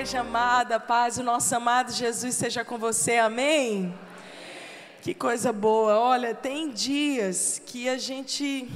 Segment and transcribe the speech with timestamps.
[0.00, 3.94] igreja amada, paz, o nosso amado Jesus seja com você, amém?
[5.02, 8.66] Que coisa boa, olha, tem dias que a gente.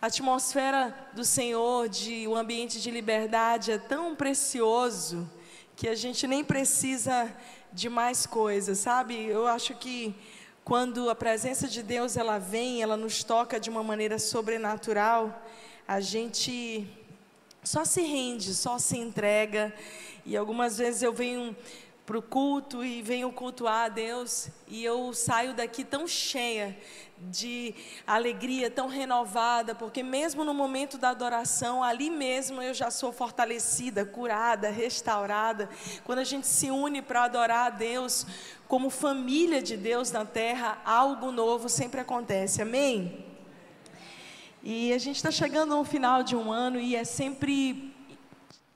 [0.00, 5.28] A atmosfera do Senhor, de um ambiente de liberdade é tão precioso
[5.74, 7.28] que a gente nem precisa
[7.72, 9.26] de mais coisas, sabe?
[9.26, 10.14] Eu acho que
[10.62, 15.42] quando a presença de Deus ela vem, ela nos toca de uma maneira sobrenatural,
[15.88, 16.88] a gente
[17.64, 19.72] só se rende, só se entrega.
[20.24, 21.56] E algumas vezes eu venho
[22.06, 26.76] para o culto e venho cultuar a Deus e eu saio daqui tão cheia
[27.18, 33.12] de alegria, tão renovada, porque mesmo no momento da adoração, ali mesmo eu já sou
[33.12, 35.68] fortalecida, curada, restaurada.
[36.04, 38.26] Quando a gente se une para adorar a Deus
[38.66, 42.60] como família de Deus na terra, algo novo sempre acontece.
[42.60, 43.24] Amém?
[44.62, 47.91] E a gente está chegando no final de um ano e é sempre.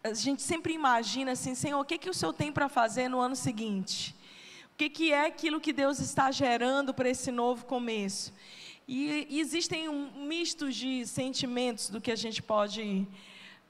[0.06, 3.18] A gente sempre imagina assim, Senhor, o que, que o Senhor tem para fazer no
[3.18, 4.14] ano seguinte?
[4.72, 8.32] O que, que é aquilo que Deus está gerando para esse novo começo?
[8.86, 13.04] E, e existem um misto de sentimentos do que a gente pode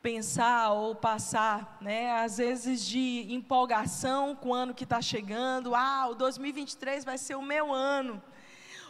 [0.03, 2.13] pensar ou passar, né?
[2.21, 5.75] Às vezes de empolgação com o ano que está chegando.
[5.75, 8.23] Ah, o 2023 vai ser o meu ano.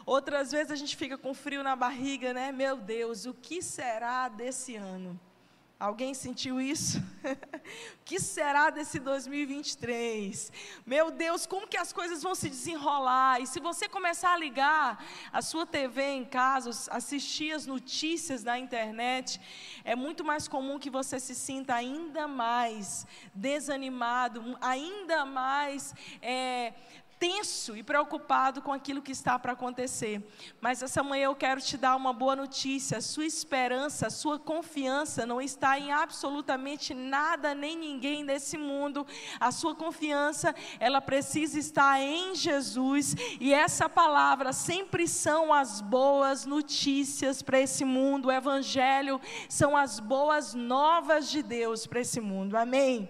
[0.05, 2.51] Outras vezes a gente fica com frio na barriga, né?
[2.51, 5.21] Meu Deus, o que será desse ano?
[5.79, 6.99] Alguém sentiu isso?
[6.99, 10.51] o que será desse 2023?
[10.87, 13.43] Meu Deus, como que as coisas vão se desenrolar?
[13.43, 18.59] E se você começar a ligar a sua TV em casa, assistir as notícias na
[18.59, 19.39] internet,
[19.85, 26.73] é muito mais comum que você se sinta ainda mais desanimado, ainda mais é,
[27.19, 30.23] tenso e preocupado com aquilo que está para acontecer.
[30.61, 34.39] Mas essa manhã eu quero te dar uma boa notícia: a sua esperança, a sua
[34.39, 39.07] confiança não está em absolutamente nada nem ninguém nesse mundo.
[39.41, 46.45] A sua confiança, ela precisa estar em Jesus, e essa palavra sempre são as boas
[46.45, 48.29] notícias para esse mundo.
[48.29, 52.57] O evangelho são as boas novas de Deus para esse mundo.
[52.57, 53.09] Amém.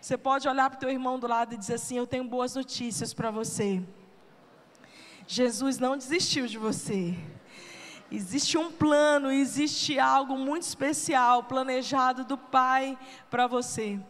[0.00, 2.54] Você pode olhar para o teu irmão do lado e dizer assim: Eu tenho boas
[2.54, 3.82] notícias para você.
[5.26, 7.14] Jesus não desistiu de você.
[8.10, 12.96] Existe um plano, existe algo muito especial planejado do Pai
[13.28, 14.00] para você.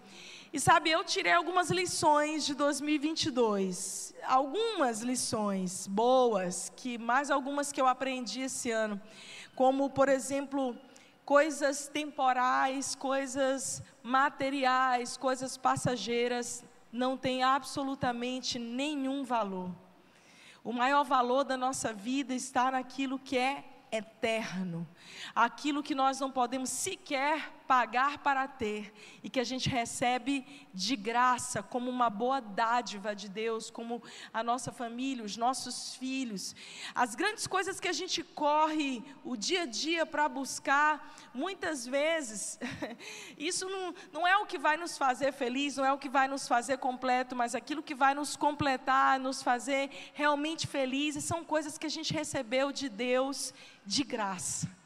[0.53, 4.15] E sabe, eu tirei algumas lições de 2022.
[4.27, 9.01] Algumas lições boas, que mais algumas que eu aprendi esse ano.
[9.55, 10.77] Como, por exemplo,
[11.29, 19.71] coisas temporais, coisas materiais, coisas passageiras, não têm absolutamente nenhum valor.
[20.65, 23.63] O maior valor da nossa vida está naquilo que é
[23.93, 24.89] eterno,
[25.35, 30.97] aquilo que nós não podemos sequer pagar para ter e que a gente recebe de
[30.97, 34.03] graça, como uma boa dádiva de Deus, como
[34.33, 36.57] a nossa família, os nossos filhos.
[36.95, 42.59] As grandes coisas que a gente corre o dia a dia para buscar, muitas vezes,
[43.37, 46.27] isso não, não é o que vai nos fazer feliz, não é o que vai
[46.27, 51.77] nos fazer completo, mas aquilo que vai nos completar, nos fazer realmente felizes, são coisas
[51.77, 53.53] que a gente recebeu de Deus
[53.85, 54.78] de graça.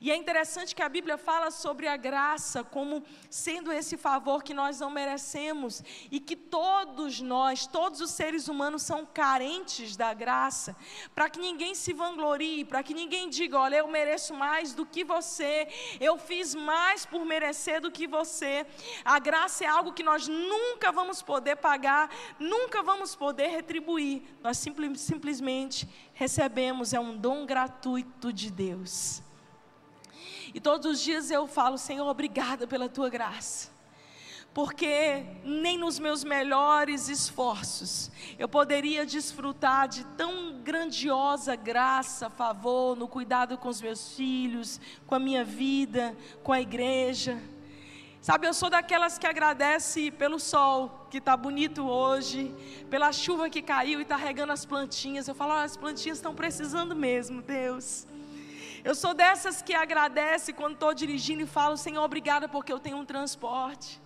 [0.00, 4.54] E é interessante que a Bíblia fala sobre a graça como sendo esse favor que
[4.54, 10.76] nós não merecemos e que todos nós, todos os seres humanos são carentes da graça,
[11.14, 15.04] para que ninguém se vanglorie, para que ninguém diga, olha, eu mereço mais do que
[15.04, 15.68] você,
[16.00, 18.66] eu fiz mais por merecer do que você.
[19.04, 24.22] A graça é algo que nós nunca vamos poder pagar, nunca vamos poder retribuir.
[24.42, 29.22] Nós simplesmente recebemos, é um dom gratuito de Deus.
[30.54, 33.70] E todos os dias eu falo, Senhor, obrigada pela tua graça.
[34.52, 43.06] Porque nem nos meus melhores esforços eu poderia desfrutar de tão grandiosa graça, favor, no
[43.06, 47.40] cuidado com os meus filhos, com a minha vida, com a igreja.
[48.20, 52.54] Sabe, eu sou daquelas que agradece pelo sol que está bonito hoje,
[52.90, 55.26] pela chuva que caiu e está regando as plantinhas.
[55.26, 58.06] Eu falo, oh, as plantinhas estão precisando mesmo, Deus.
[58.82, 62.96] Eu sou dessas que agradece quando estou dirigindo e falo, Senhor, obrigada porque eu tenho
[62.96, 64.00] um transporte.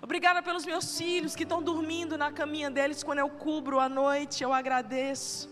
[0.00, 4.42] Obrigada pelos meus filhos que estão dormindo na caminha deles quando eu cubro a noite,
[4.42, 5.50] eu agradeço.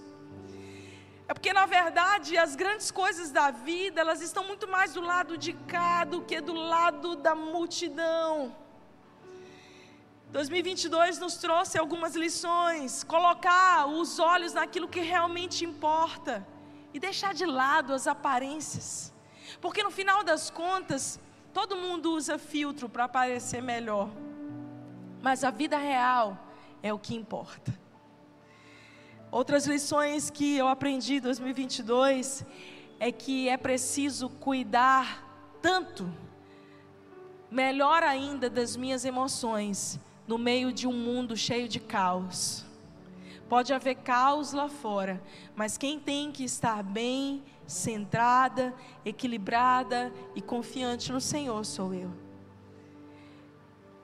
[1.28, 5.36] É porque na verdade as grandes coisas da vida, elas estão muito mais do lado
[5.36, 8.56] de cá do que do lado da multidão.
[10.30, 16.46] 2022 nos trouxe algumas lições, colocar os olhos naquilo que realmente importa
[16.92, 19.12] e deixar de lado as aparências.
[19.60, 21.18] Porque no final das contas,
[21.52, 24.08] todo mundo usa filtro para parecer melhor.
[25.22, 26.38] mas a vida real
[26.82, 27.78] é o que importa.
[29.30, 32.44] Outras lições que eu aprendi em 2022
[32.98, 35.26] é que é preciso cuidar
[35.60, 36.10] tanto,
[37.50, 42.64] melhor ainda, das minhas emoções no meio de um mundo cheio de caos.
[43.50, 45.20] Pode haver caos lá fora,
[45.56, 48.72] mas quem tem que estar bem, centrada,
[49.04, 52.12] equilibrada e confiante no Senhor sou eu.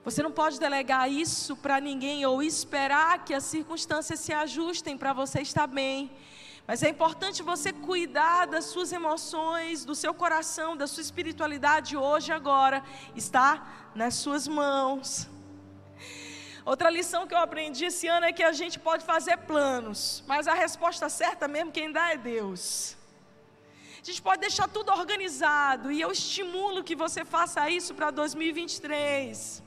[0.04, 5.12] Você não pode delegar isso para ninguém ou esperar que as circunstâncias se ajustem para
[5.12, 6.10] você estar bem.
[6.66, 12.32] Mas é importante você cuidar das suas emoções, do seu coração, da sua espiritualidade hoje
[12.32, 12.82] agora.
[13.14, 13.64] Está
[13.94, 15.28] nas suas mãos.
[16.66, 20.48] Outra lição que eu aprendi esse ano é que a gente pode fazer planos, mas
[20.48, 22.96] a resposta certa mesmo quem dá é Deus.
[24.02, 29.62] A gente pode deixar tudo organizado e eu estimulo que você faça isso para 2023.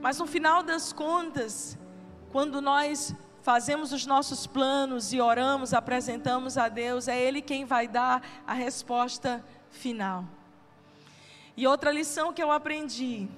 [0.00, 1.76] Mas no final das contas,
[2.30, 3.12] quando nós
[3.42, 8.52] fazemos os nossos planos e oramos, apresentamos a Deus, é Ele quem vai dar a
[8.52, 10.24] resposta final.
[11.56, 13.28] E outra lição que eu aprendi,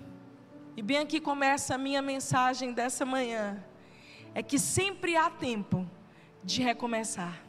[0.76, 3.62] e bem aqui começa a minha mensagem dessa manhã,
[4.34, 5.88] é que sempre há tempo
[6.44, 7.42] de recomeçar.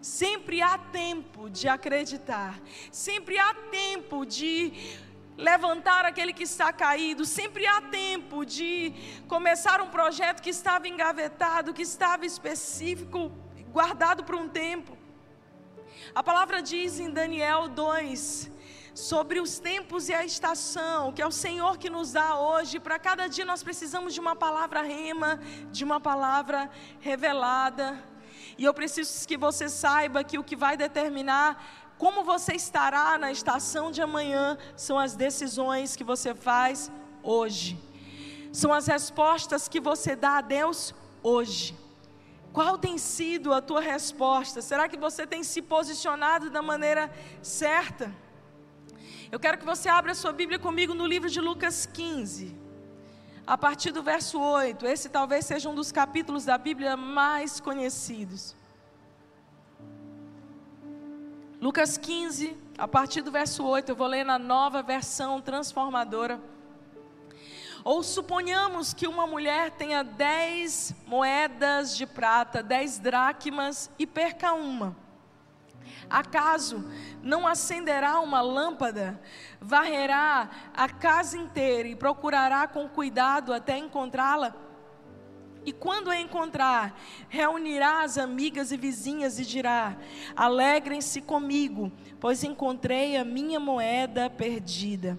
[0.00, 2.60] Sempre há tempo de acreditar.
[2.90, 4.72] Sempre há tempo de
[5.36, 7.24] levantar aquele que está caído.
[7.24, 8.92] Sempre há tempo de
[9.28, 13.32] começar um projeto que estava engavetado, que estava específico,
[13.72, 14.96] guardado por um tempo.
[16.14, 18.50] A palavra diz em Daniel 2
[18.94, 22.78] sobre os tempos e a estação, que é o Senhor que nos dá hoje.
[22.78, 25.40] Para cada dia nós precisamos de uma palavra rema,
[25.70, 28.02] de uma palavra revelada.
[28.58, 33.30] E eu preciso que você saiba que o que vai determinar como você estará na
[33.30, 36.90] estação de amanhã são as decisões que você faz
[37.22, 37.78] hoje.
[38.52, 40.92] São as respostas que você dá a Deus
[41.22, 41.76] hoje.
[42.52, 44.60] Qual tem sido a tua resposta?
[44.60, 47.10] Será que você tem se posicionado da maneira
[47.40, 48.12] certa?
[49.32, 52.54] Eu quero que você abra sua Bíblia comigo no livro de Lucas 15,
[53.46, 54.86] a partir do verso 8.
[54.86, 58.54] Esse talvez seja um dos capítulos da Bíblia mais conhecidos.
[61.58, 66.38] Lucas 15, a partir do verso 8, eu vou ler na nova versão transformadora.
[67.82, 74.94] Ou suponhamos que uma mulher tenha dez moedas de prata, dez dracmas e perca uma.
[76.12, 76.84] Acaso
[77.22, 79.18] não acenderá uma lâmpada,
[79.58, 84.54] varrerá a casa inteira e procurará com cuidado até encontrá-la?
[85.64, 89.96] E quando a encontrar, reunirá as amigas e vizinhas e dirá:
[90.36, 95.18] Alegrem-se comigo, pois encontrei a minha moeda perdida.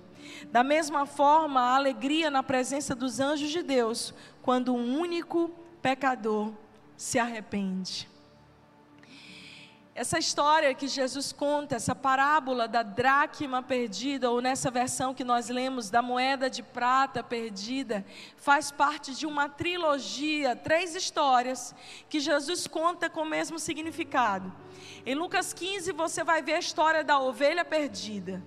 [0.51, 5.50] Da mesma forma, a alegria na presença dos anjos de Deus, quando um único
[5.81, 6.54] pecador
[6.95, 8.12] se arrepende.
[9.95, 15.50] Essa história que Jesus conta, essa parábola da dracma perdida, ou nessa versão que nós
[15.50, 18.04] lemos, da moeda de prata perdida,
[18.36, 21.75] faz parte de uma trilogia, três histórias,
[22.10, 24.51] que Jesus conta com o mesmo significado.
[25.06, 28.42] Em Lucas 15, você vai ver a história da ovelha perdida.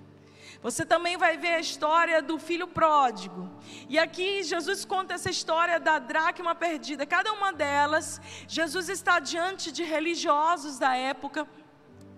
[0.67, 3.49] Você também vai ver a história do filho pródigo.
[3.87, 7.05] E aqui Jesus conta essa história da dracma perdida.
[7.05, 8.19] Cada uma delas,
[8.49, 11.47] Jesus está diante de religiosos da época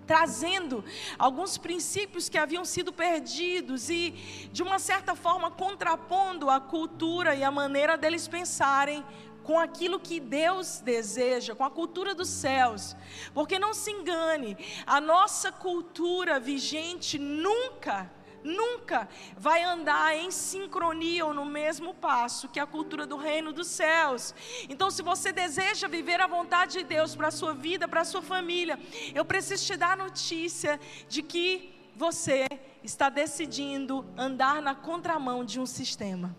[0.07, 0.83] trazendo
[1.19, 4.15] alguns princípios que haviam sido perdidos e,
[4.51, 9.05] de uma certa forma, contrapondo a cultura e a maneira deles pensarem
[9.43, 12.95] com aquilo que Deus deseja, com a cultura dos céus.
[13.31, 18.11] Porque não se engane, a nossa cultura vigente nunca
[18.43, 23.67] nunca vai andar em sincronia ou no mesmo passo que a cultura do reino dos
[23.67, 24.34] céus.
[24.67, 28.05] Então, se você deseja viver a vontade de Deus para a sua vida, para a
[28.05, 28.79] sua família,
[29.13, 32.48] eu preciso te dar a notícia de que você
[32.84, 36.36] está decidindo andar na contramão de um sistema.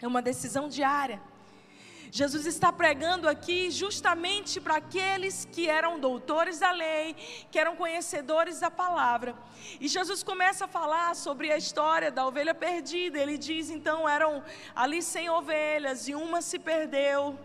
[0.00, 1.22] É uma decisão diária.
[2.16, 7.16] Jesus está pregando aqui justamente para aqueles que eram doutores da lei,
[7.50, 9.34] que eram conhecedores da palavra.
[9.80, 13.18] E Jesus começa a falar sobre a história da ovelha perdida.
[13.18, 14.44] Ele diz então: eram
[14.76, 17.36] ali cem ovelhas e uma se perdeu.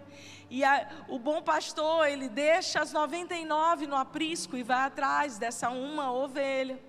[0.51, 5.71] E a, o bom pastor, ele deixa as 99 no aprisco e vai atrás dessa
[5.71, 6.88] uma ovelha.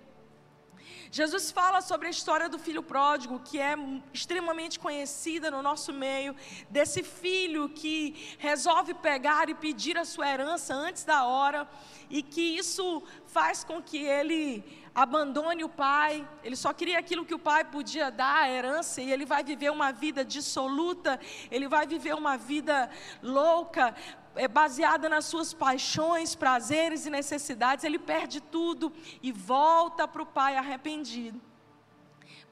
[1.13, 3.75] Jesus fala sobre a história do filho pródigo, que é
[4.13, 6.37] extremamente conhecida no nosso meio,
[6.69, 11.69] desse filho que resolve pegar e pedir a sua herança antes da hora,
[12.09, 14.65] e que isso faz com que ele
[14.95, 19.13] abandone o pai, ele só queria aquilo que o pai podia dar, a herança, e
[19.13, 21.19] ele vai viver uma vida dissoluta,
[21.51, 22.91] ele vai viver uma vida
[23.23, 23.95] louca,
[24.35, 30.27] é baseada nas suas paixões, prazeres e necessidades, ele perde tudo e volta para o
[30.27, 31.41] pai arrependido.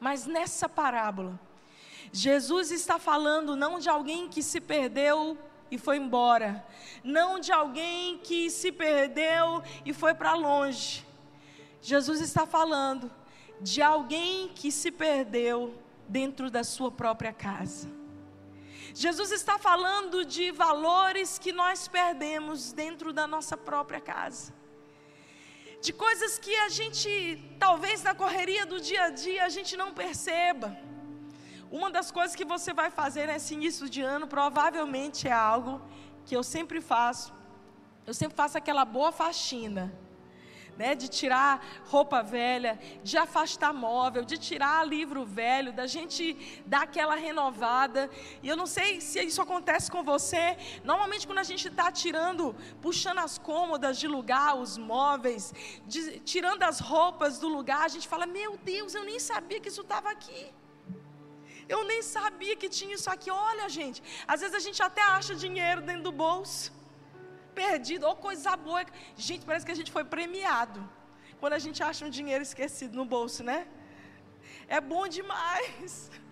[0.00, 1.38] Mas nessa parábola,
[2.12, 5.36] Jesus está falando não de alguém que se perdeu
[5.70, 6.64] e foi embora,
[7.04, 11.06] não de alguém que se perdeu e foi para longe.
[11.80, 13.10] Jesus está falando
[13.60, 15.74] de alguém que se perdeu
[16.08, 17.97] dentro da sua própria casa.
[18.94, 24.52] Jesus está falando de valores que nós perdemos dentro da nossa própria casa.
[25.80, 27.10] De coisas que a gente,
[27.58, 30.76] talvez na correria do dia a dia, a gente não perceba.
[31.70, 35.80] Uma das coisas que você vai fazer nesse início de ano, provavelmente é algo
[36.26, 37.32] que eu sempre faço.
[38.06, 39.92] Eu sempre faço aquela boa faxina
[40.78, 41.52] né, de tirar
[41.86, 46.22] roupa velha, de afastar móvel, de tirar livro velho, da gente
[46.64, 48.08] dar aquela renovada.
[48.42, 50.56] E eu não sei se isso acontece com você.
[50.84, 55.52] Normalmente, quando a gente está tirando, puxando as cômodas de lugar, os móveis,
[55.84, 59.68] de, tirando as roupas do lugar, a gente fala: Meu Deus, eu nem sabia que
[59.68, 60.46] isso estava aqui.
[61.68, 63.30] Eu nem sabia que tinha isso aqui.
[63.30, 66.77] Olha, gente, às vezes a gente até acha dinheiro dentro do bolso
[67.60, 68.82] perdido, ou coisa boa.
[69.28, 70.80] Gente, parece que a gente foi premiado.
[71.40, 73.58] Quando a gente acha um dinheiro esquecido no bolso, né?
[74.76, 75.92] É bom demais.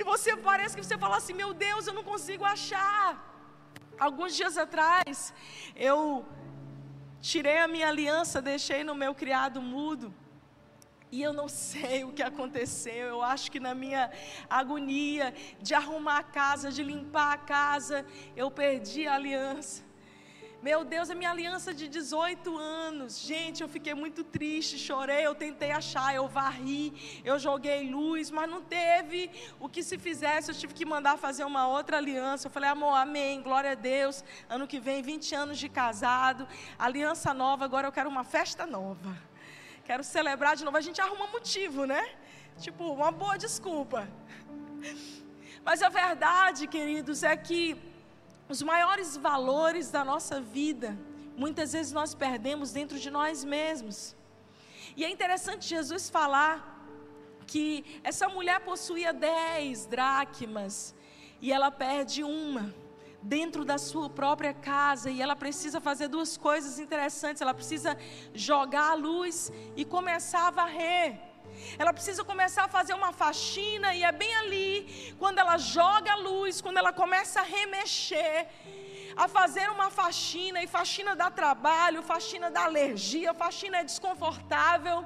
[0.00, 3.06] E você parece que você fala assim: Meu Deus, eu não consigo achar.
[4.06, 5.34] Alguns dias atrás,
[5.88, 6.00] eu
[7.30, 10.08] tirei a minha aliança, deixei no meu criado mudo.
[11.10, 13.04] E eu não sei o que aconteceu.
[13.14, 14.04] Eu acho que na minha
[14.48, 15.34] agonia
[15.66, 18.06] de arrumar a casa, de limpar a casa,
[18.42, 19.82] eu perdi a aliança.
[20.62, 23.18] Meu Deus, a minha aliança de 18 anos.
[23.18, 28.48] Gente, eu fiquei muito triste, chorei, eu tentei achar, eu varri, eu joguei luz, mas
[28.48, 29.28] não teve
[29.58, 30.52] o que se fizesse.
[30.52, 32.46] Eu tive que mandar fazer uma outra aliança.
[32.46, 34.22] Eu falei, amor, amém, glória a Deus.
[34.48, 36.46] Ano que vem, 20 anos de casado,
[36.78, 39.18] aliança nova, agora eu quero uma festa nova.
[39.84, 40.76] Quero celebrar de novo.
[40.76, 42.08] A gente arruma motivo, né?
[42.56, 44.08] Tipo, uma boa desculpa.
[45.64, 47.91] Mas a verdade, queridos, é que
[48.52, 50.98] os maiores valores da nossa vida,
[51.34, 54.14] muitas vezes nós perdemos dentro de nós mesmos.
[54.94, 56.56] E é interessante Jesus falar
[57.46, 57.66] que
[58.04, 60.94] essa mulher possuía dez dracmas
[61.40, 62.74] e ela perde uma
[63.22, 67.40] dentro da sua própria casa e ela precisa fazer duas coisas interessantes.
[67.40, 67.96] Ela precisa
[68.34, 71.31] jogar a luz e começar a varrer.
[71.78, 76.16] Ela precisa começar a fazer uma faxina, e é bem ali, quando ela joga a
[76.16, 78.46] luz, quando ela começa a remexer,
[79.16, 85.04] a fazer uma faxina, e faxina dá trabalho, faxina dá alergia, faxina é desconfortável,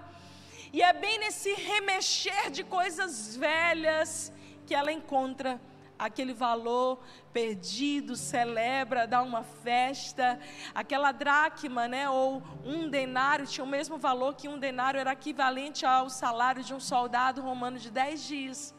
[0.72, 4.32] e é bem nesse remexer de coisas velhas
[4.66, 5.60] que ela encontra
[5.98, 7.00] aquele valor
[7.32, 10.38] perdido, celebra, dá uma festa.
[10.74, 15.84] Aquela dracma, né, ou um denário, tinha o mesmo valor que um denário, era equivalente
[15.84, 18.74] ao salário de um soldado romano de dez dias.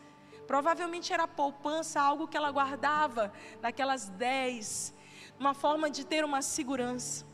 [0.45, 4.93] Provavelmente era poupança, algo que ela guardava naquelas dez,
[5.39, 7.25] uma forma de ter uma segurança.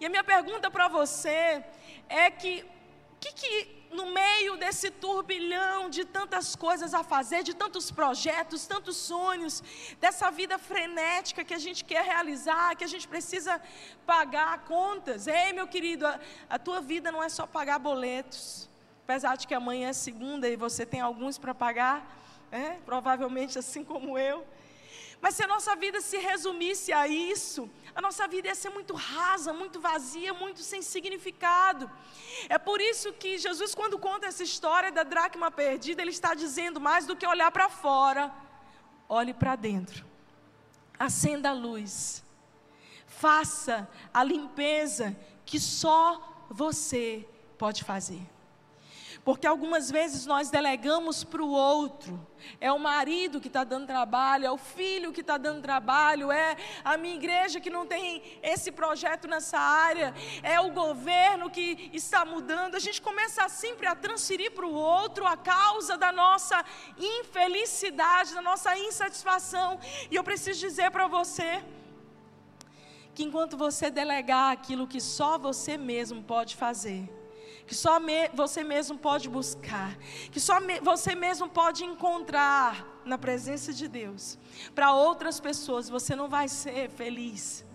[0.00, 1.64] E a minha pergunta para você
[2.08, 2.64] é que,
[3.12, 8.66] o que, que no meio desse turbilhão de tantas coisas a fazer, de tantos projetos,
[8.66, 9.62] tantos sonhos,
[10.00, 13.60] dessa vida frenética que a gente quer realizar, que a gente precisa
[14.06, 15.26] pagar contas.
[15.26, 18.68] Ei, meu querido, a, a tua vida não é só pagar boletos.
[19.04, 22.20] Apesar de que amanhã é segunda e você tem alguns para pagar,
[22.52, 24.46] é, provavelmente assim como eu.
[25.20, 28.94] Mas se a nossa vida se resumisse a isso, a nossa vida ia ser muito
[28.94, 31.90] rasa, muito vazia, muito sem significado.
[32.48, 36.80] É por isso que Jesus, quando conta essa história da dracma perdida, ele está dizendo
[36.80, 38.32] mais do que olhar para fora,
[39.08, 40.06] olhe para dentro,
[40.96, 42.22] acenda a luz,
[43.06, 48.37] faça a limpeza que só você pode fazer.
[49.28, 52.18] Porque algumas vezes nós delegamos para o outro.
[52.58, 56.56] É o marido que está dando trabalho, é o filho que está dando trabalho, é
[56.82, 62.24] a minha igreja que não tem esse projeto nessa área, é o governo que está
[62.24, 62.74] mudando.
[62.74, 66.64] A gente começa sempre a transferir para o outro a causa da nossa
[66.98, 69.78] infelicidade, da nossa insatisfação.
[70.10, 71.62] E eu preciso dizer para você
[73.14, 77.17] que enquanto você delegar aquilo que só você mesmo pode fazer,
[77.68, 79.94] que só me, você mesmo pode buscar,
[80.32, 84.38] que só me, você mesmo pode encontrar na presença de Deus.
[84.74, 87.66] Para outras pessoas você não vai ser feliz.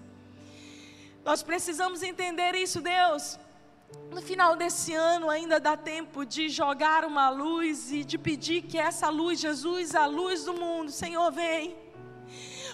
[1.23, 3.39] Nós precisamos entender isso, Deus.
[4.09, 8.79] No final desse ano ainda dá tempo de jogar uma luz e de pedir que
[8.79, 11.82] essa luz, Jesus, a luz do mundo, Senhor, vem.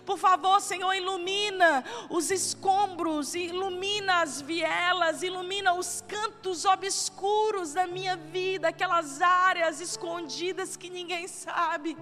[0.10, 8.18] Por favor, Senhor, ilumina os escombros, ilumina as vielas, ilumina os cantos obscuros da minha
[8.18, 11.96] vida, aquelas áreas escondidas que ninguém sabe.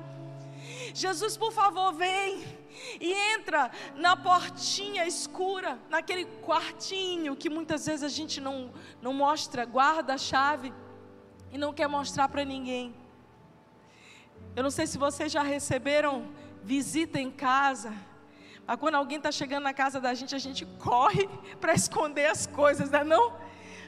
[0.94, 2.48] Jesus, por favor, vem
[3.02, 8.72] e entra na portinha escura, naquele quartinho que muitas vezes a gente não,
[9.02, 10.74] não mostra, guarda a chave
[11.52, 12.96] e não quer mostrar para ninguém.
[14.56, 17.94] Eu não sei se vocês já receberam visita em casa,
[18.68, 21.26] mas quando alguém está chegando na casa da gente, a gente corre
[21.62, 23.26] para esconder as coisas, não é não?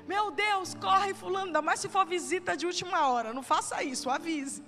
[0.08, 4.10] Meu Deus, corre fulano, ainda mais se for visita de última hora, não faça isso,
[4.10, 4.64] avise.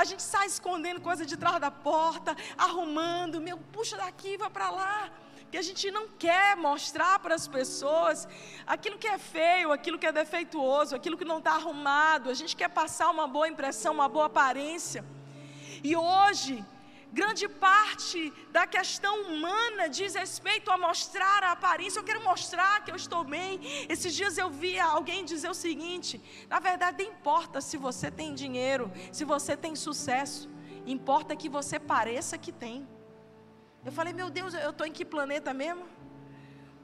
[0.00, 4.68] A gente sai escondendo coisa de trás da porta, arrumando, meu, puxa daqui, vai para
[4.70, 5.10] lá.
[5.50, 8.28] Que a gente não quer mostrar para as pessoas
[8.66, 12.28] aquilo que é feio, aquilo que é defeituoso, aquilo que não está arrumado.
[12.28, 15.02] A gente quer passar uma boa impressão, uma boa aparência.
[15.82, 16.64] E hoje,
[17.12, 21.98] grande parte da questão humana diz respeito a mostrar a aparência.
[21.98, 23.60] Eu quero mostrar que eu estou bem.
[23.88, 28.34] Esses dias eu vi alguém dizer o seguinte: na verdade, não importa se você tem
[28.34, 30.48] dinheiro, se você tem sucesso,
[30.86, 32.86] importa que você pareça que tem.
[33.84, 35.86] Eu falei, meu Deus, eu estou em que planeta mesmo?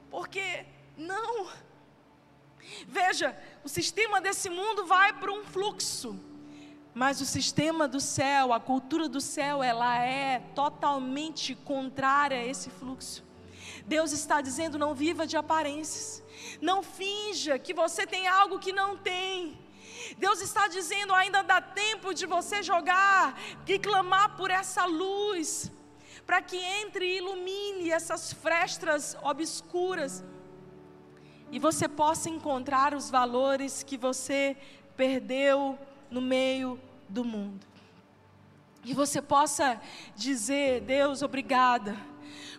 [0.09, 0.65] Porque
[0.97, 1.49] não.
[2.87, 6.17] Veja, o sistema desse mundo vai para um fluxo.
[6.93, 12.69] Mas o sistema do céu, a cultura do céu, ela é totalmente contrária a esse
[12.69, 13.23] fluxo.
[13.85, 16.23] Deus está dizendo: não viva de aparências,
[16.61, 19.57] não finja que você tem algo que não tem.
[20.17, 25.71] Deus está dizendo: ainda dá tempo de você jogar e clamar por essa luz,
[26.27, 30.23] para que entre e ilumine essas frestas obscuras
[31.53, 34.57] e você possa encontrar os valores que você
[34.97, 35.77] perdeu
[36.13, 37.65] no meio do mundo.
[38.85, 39.81] E você possa
[40.15, 41.97] dizer, Deus, obrigada,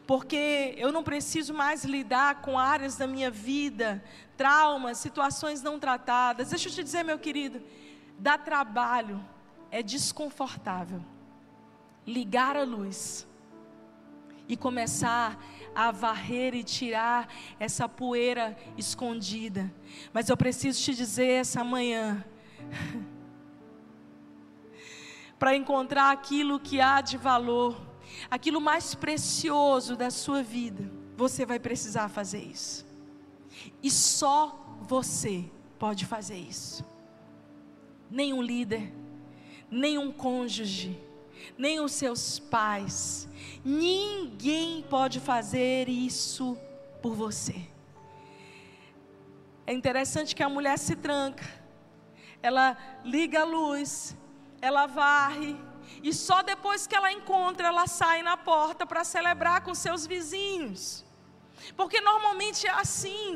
[0.07, 4.03] porque eu não preciso mais lidar com áreas da minha vida,
[4.37, 6.51] traumas, situações não tratadas.
[6.51, 7.63] Deixa eu te dizer, meu querido,
[8.19, 9.25] dá trabalho,
[9.71, 11.01] é desconfortável.
[12.07, 13.27] Ligar a luz
[14.49, 15.43] e começar
[15.75, 19.73] a varrer e tirar essa poeira escondida.
[20.13, 22.25] Mas eu preciso te dizer essa manhã,
[25.39, 27.81] para encontrar aquilo que há de valor,
[28.31, 32.87] aquilo mais precioso da sua vida, você vai precisar fazer isso.
[33.83, 35.45] E só você
[35.79, 36.85] pode fazer isso.
[38.11, 38.93] Nenhum líder,
[39.71, 40.99] nenhum cônjuge,
[41.59, 43.29] nem os seus pais,
[43.65, 46.57] ninguém pode fazer isso
[47.03, 47.69] por você.
[49.67, 51.45] É interessante que a mulher se tranca,
[52.43, 54.15] ela liga a luz,
[54.69, 55.53] ela varre,
[56.03, 61.05] e só depois que ela encontra, ela sai na porta para celebrar com seus vizinhos.
[61.79, 63.29] Porque normalmente é assim.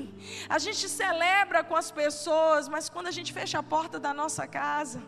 [0.49, 4.47] A gente celebra com as pessoas, mas quando a gente fecha a porta da nossa
[4.47, 5.03] casa,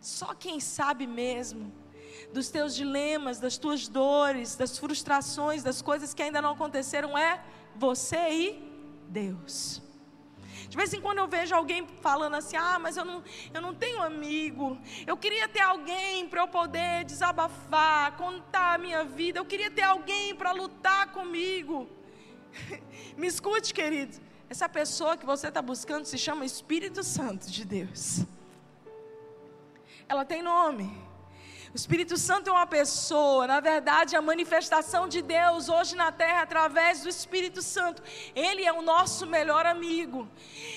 [0.00, 1.72] só quem sabe mesmo
[2.32, 7.42] dos teus dilemas, das tuas dores, das frustrações, das coisas que ainda não aconteceram é
[7.76, 8.46] você e
[9.08, 9.82] Deus.
[10.74, 13.22] De vez em quando eu vejo alguém falando assim: ah, mas eu não,
[13.54, 14.76] eu não tenho amigo.
[15.06, 19.38] Eu queria ter alguém para eu poder desabafar, contar a minha vida.
[19.38, 21.88] Eu queria ter alguém para lutar comigo.
[23.16, 24.20] Me escute, querido.
[24.50, 28.24] Essa pessoa que você está buscando se chama Espírito Santo de Deus.
[30.08, 31.03] Ela tem nome.
[31.74, 36.42] O Espírito Santo é uma pessoa, na verdade, a manifestação de Deus hoje na terra
[36.42, 38.00] através do Espírito Santo.
[38.32, 40.28] Ele é o nosso melhor amigo.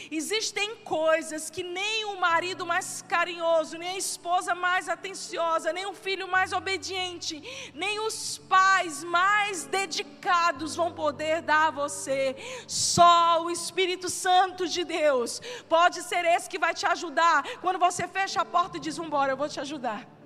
[0.10, 5.93] Existem coisas que nem o marido mais carinhoso, nem a esposa mais atenciosa, nem o
[5.93, 7.43] filho mais obediente,
[7.75, 12.36] nem os pais mais dedicados vão poder dar a você.
[12.67, 17.43] Só o Espírito Santo de Deus pode ser esse que vai te ajudar.
[17.62, 20.16] Quando você fecha a porta e diz: Vambora, eu vou te ajudar.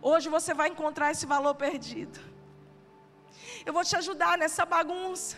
[0.00, 2.20] Hoje você vai encontrar esse valor perdido.
[3.64, 5.36] Eu vou te ajudar nessa bagunça.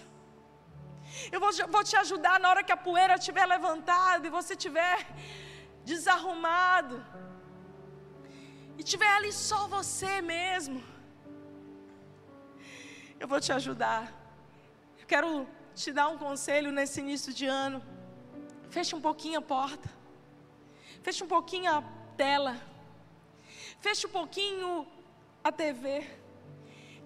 [1.33, 5.07] Eu vou, vou te ajudar na hora que a poeira estiver levantada e você estiver
[5.85, 7.05] desarrumado.
[8.77, 10.83] E tiver ali só você mesmo.
[13.19, 14.13] Eu vou te ajudar.
[15.01, 17.83] Eu quero te dar um conselho nesse início de ano.
[18.71, 19.89] Feche um pouquinho a porta.
[21.03, 21.83] Feche um pouquinho a
[22.17, 22.55] tela.
[23.81, 24.87] Feche um pouquinho
[25.43, 26.05] a TV.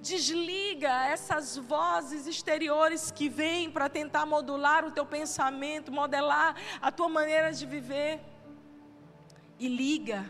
[0.01, 7.09] Desliga essas vozes exteriores que vêm para tentar modular o teu pensamento, modelar a tua
[7.09, 8.21] maneira de viver.
[9.59, 10.25] E liga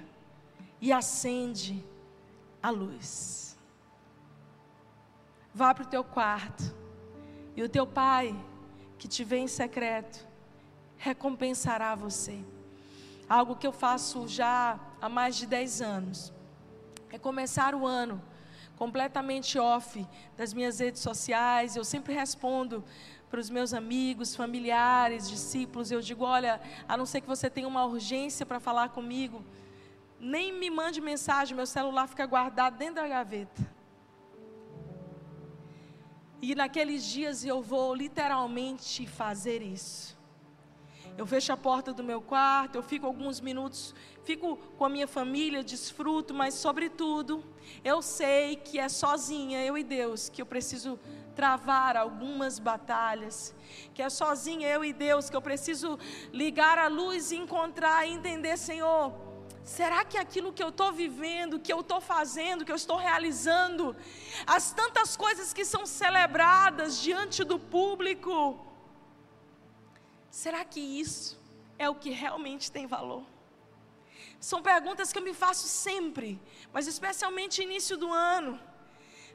[0.80, 1.82] e acende
[2.62, 3.56] a luz.
[5.54, 6.64] Vá para o teu quarto
[7.54, 8.34] e o teu pai,
[8.98, 10.26] que te vê em secreto,
[10.96, 12.38] recompensará você.
[13.28, 16.32] Algo que eu faço já há mais de 10 anos
[17.10, 18.22] é começar o ano
[18.76, 21.74] completamente off das minhas redes sociais.
[21.74, 22.84] Eu sempre respondo
[23.28, 25.90] para os meus amigos, familiares, discípulos.
[25.90, 29.44] Eu digo: olha, a não ser que você tenha uma urgência para falar comigo,
[30.20, 33.62] nem me mande mensagem, meu celular fica guardado dentro da gaveta.
[36.40, 40.16] E naqueles dias eu vou literalmente fazer isso.
[41.16, 45.06] Eu fecho a porta do meu quarto, eu fico alguns minutos, fico com a minha
[45.06, 47.44] família, desfruto, mas sobretudo,
[47.84, 50.98] eu sei que é sozinha, eu e Deus, que eu preciso
[51.34, 53.54] travar algumas batalhas,
[53.94, 55.98] que é sozinha eu e Deus que eu preciso
[56.32, 59.14] ligar a luz e encontrar e entender, Senhor,
[59.64, 63.96] será que aquilo que eu estou vivendo, que eu estou fazendo, que eu estou realizando,
[64.46, 68.72] as tantas coisas que são celebradas diante do público,
[70.32, 71.38] Será que isso
[71.78, 73.22] é o que realmente tem valor?
[74.50, 76.28] São perguntas que eu me faço sempre,
[76.72, 78.52] mas especialmente início do ano.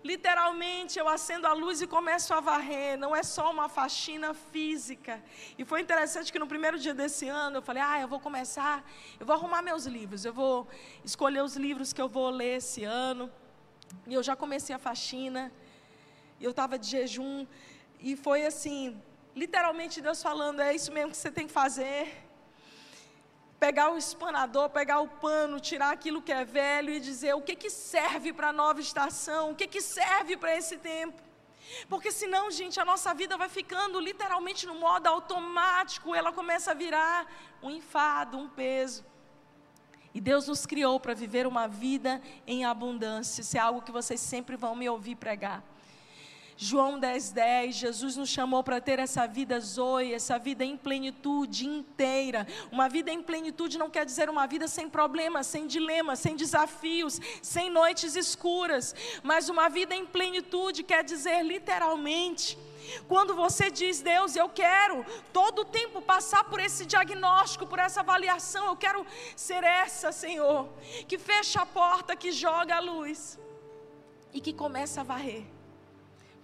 [0.04, 5.24] Literalmente eu acendo a luz e começo a varrer, não é só uma faxina física.
[5.58, 8.76] E foi interessante que no primeiro dia desse ano eu falei: ah, eu vou começar,
[9.18, 10.68] eu vou arrumar meus livros, eu vou
[11.06, 13.32] escolher os livros que eu vou ler esse ano.
[14.06, 15.54] E eu já comecei a faxina,
[16.38, 17.48] e eu estava de jejum,
[18.02, 19.02] e foi assim,
[19.34, 22.27] literalmente Deus falando: é isso mesmo que você tem que fazer.
[23.60, 27.56] Pegar o espanador, pegar o pano, tirar aquilo que é velho e dizer o que,
[27.56, 31.22] que serve para a nova estação, o que, que serve para esse tempo.
[31.90, 36.74] Porque senão, gente, a nossa vida vai ficando literalmente no modo automático, ela começa a
[36.74, 37.28] virar
[37.62, 39.04] um enfado, um peso.
[40.14, 43.42] E Deus nos criou para viver uma vida em abundância.
[43.42, 45.64] Isso é algo que vocês sempre vão me ouvir pregar.
[46.60, 51.68] João 10,10, 10, Jesus nos chamou para ter essa vida zoe, essa vida em plenitude
[51.68, 52.48] inteira.
[52.72, 57.22] Uma vida em plenitude não quer dizer uma vida sem problemas, sem dilemas, sem desafios,
[57.44, 58.96] sem noites escuras.
[59.22, 62.58] Mas uma vida em plenitude quer dizer literalmente.
[63.08, 68.00] Quando você diz, Deus, eu quero todo o tempo passar por esse diagnóstico, por essa
[68.00, 70.68] avaliação, eu quero ser essa, Senhor,
[71.08, 73.38] que fecha a porta, que joga a luz
[74.34, 75.57] e que começa a varrer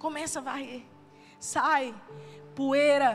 [0.03, 0.83] Começa a varrer.
[1.39, 1.95] Sai
[2.53, 3.11] poeira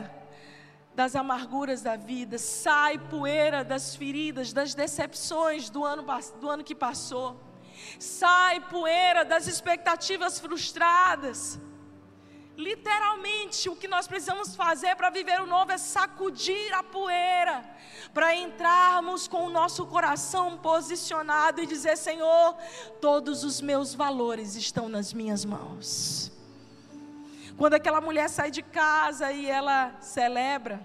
[0.95, 6.03] das amarguras da vida, sai poeira das feridas, das decepções do ano,
[6.41, 7.39] do ano que passou,
[7.99, 11.59] sai poeira das expectativas frustradas.
[12.57, 17.63] Literalmente, o que nós precisamos fazer para viver o novo é sacudir a poeira,
[18.15, 22.57] para entrarmos com o nosso coração posicionado e dizer: Senhor,
[22.99, 26.38] todos os meus valores estão nas minhas mãos.
[27.59, 30.79] Quando aquela mulher sai de casa e ela celebra,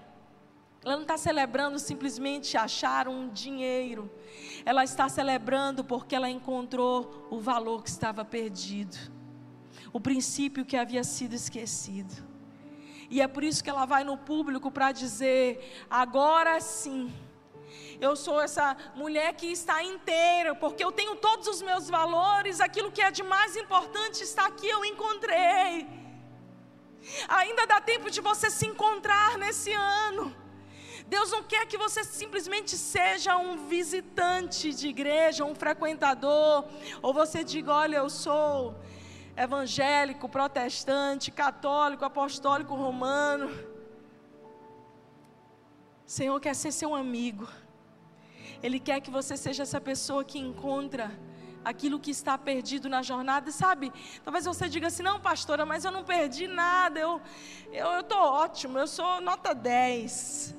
[0.83, 4.11] ela não está celebrando simplesmente achar um dinheiro,
[4.65, 8.97] ela está celebrando porque ela encontrou o valor que estava perdido,
[9.93, 12.13] o princípio que havia sido esquecido.
[13.09, 17.09] E é por isso que ela vai no público para dizer: agora sim,
[18.01, 22.91] eu sou essa mulher que está inteira, porque eu tenho todos os meus valores, aquilo
[22.91, 26.03] que é de mais importante está aqui, eu encontrei.
[27.27, 30.35] Ainda dá tempo de você se encontrar nesse ano.
[31.07, 36.65] Deus não quer que você simplesmente seja um visitante de igreja, um frequentador,
[37.01, 38.75] ou você diga: olha, eu sou
[39.37, 43.49] evangélico, protestante, católico, apostólico, romano.
[46.07, 47.47] O Senhor quer ser seu amigo.
[48.63, 51.11] Ele quer que você seja essa pessoa que encontra
[51.71, 53.91] aquilo que está perdido na jornada, sabe?
[54.23, 57.19] Talvez você diga assim: não, pastora, mas eu não perdi nada, eu
[57.99, 60.55] estou ótimo, eu sou nota 10.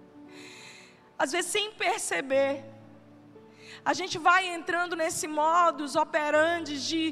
[1.18, 2.64] Às vezes, sem perceber,
[3.84, 7.02] a gente vai entrando nesse modus operandi de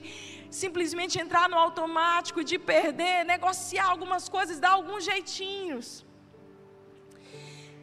[0.50, 6.06] simplesmente entrar no automático, de perder, negociar algumas coisas, dar alguns jeitinhos.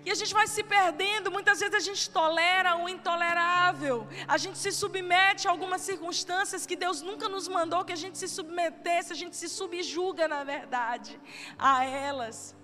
[0.05, 4.57] E a gente vai se perdendo, muitas vezes a gente tolera o intolerável, a gente
[4.57, 9.11] se submete a algumas circunstâncias que Deus nunca nos mandou que a gente se submetesse,
[9.11, 11.19] a gente se subjuga, na verdade,
[11.57, 12.55] a elas.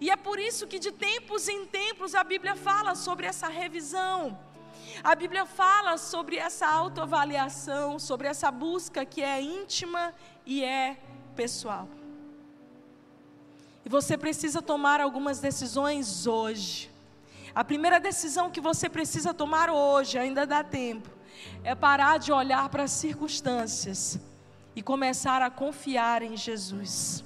[0.00, 4.36] E é por isso que de tempos em tempos a Bíblia fala sobre essa revisão.
[5.02, 10.12] A Bíblia fala sobre essa autoavaliação, sobre essa busca que é íntima
[10.44, 10.96] e é
[11.36, 11.88] pessoal.
[13.84, 16.90] E você precisa tomar algumas decisões hoje.
[17.54, 21.08] A primeira decisão que você precisa tomar hoje, ainda dá tempo,
[21.62, 24.18] é parar de olhar para as circunstâncias
[24.74, 27.22] e começar a confiar em Jesus.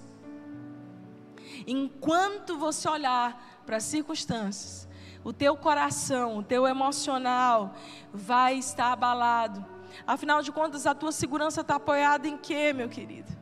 [1.66, 4.88] Enquanto você olhar para as circunstâncias,
[5.24, 7.74] o teu coração, o teu emocional
[8.12, 9.64] vai estar abalado.
[10.06, 13.32] Afinal de contas, a tua segurança está apoiada em quê, meu querido?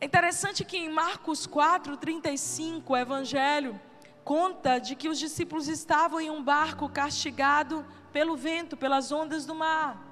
[0.00, 3.78] É interessante que em Marcos 4, 35, o Evangelho
[4.24, 9.54] conta de que os discípulos estavam em um barco castigado pelo vento, pelas ondas do
[9.54, 10.02] mar.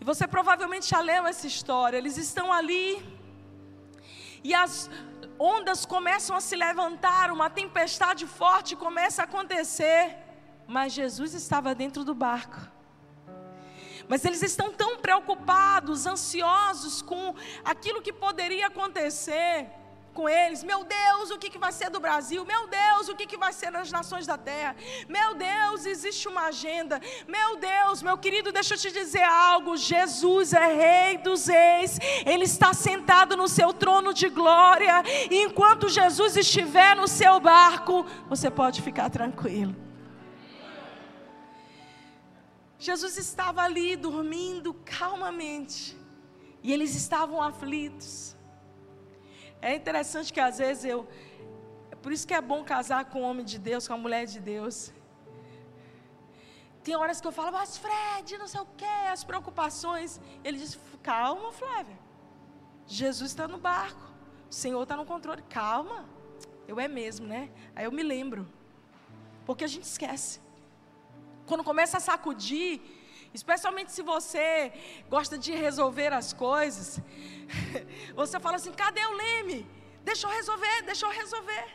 [0.00, 1.98] E você provavelmente já leu essa história.
[1.98, 3.04] Eles estão ali
[4.42, 4.88] e as
[5.38, 10.16] ondas começam a se levantar, uma tempestade forte começa a acontecer,
[10.66, 12.75] mas Jesus estava dentro do barco.
[14.08, 19.68] Mas eles estão tão preocupados, ansiosos com aquilo que poderia acontecer
[20.16, 20.64] com eles.
[20.64, 22.44] Meu Deus, o que, que vai ser do Brasil?
[22.44, 24.74] Meu Deus, o que, que vai ser nas nações da terra?
[25.06, 27.00] Meu Deus, existe uma agenda.
[27.28, 29.76] Meu Deus, meu querido, deixa eu te dizer algo.
[29.76, 31.98] Jesus é Rei dos Reis.
[32.24, 35.02] Ele está sentado no seu trono de glória.
[35.30, 39.85] E enquanto Jesus estiver no seu barco, você pode ficar tranquilo.
[42.86, 45.96] Jesus estava ali dormindo calmamente.
[46.62, 48.36] E eles estavam aflitos.
[49.60, 51.00] É interessante que às vezes eu.
[51.90, 54.24] É por isso que é bom casar com um homem de Deus, com uma mulher
[54.26, 54.92] de Deus.
[56.84, 60.20] Tem horas que eu falo, mas Fred, não sei o quê, as preocupações.
[60.44, 61.98] Ele diz, calma, Flávia.
[62.86, 64.06] Jesus está no barco.
[64.48, 65.42] O Senhor está no controle.
[65.60, 66.04] Calma.
[66.68, 67.50] Eu é mesmo, né?
[67.74, 68.46] Aí eu me lembro.
[69.44, 70.45] Porque a gente esquece
[71.46, 72.80] quando começa a sacudir,
[73.32, 74.72] especialmente se você
[75.08, 77.00] gosta de resolver as coisas,
[78.14, 79.60] você fala assim: cadê o leme?
[80.04, 81.66] Deixa eu resolver, deixa eu resolver.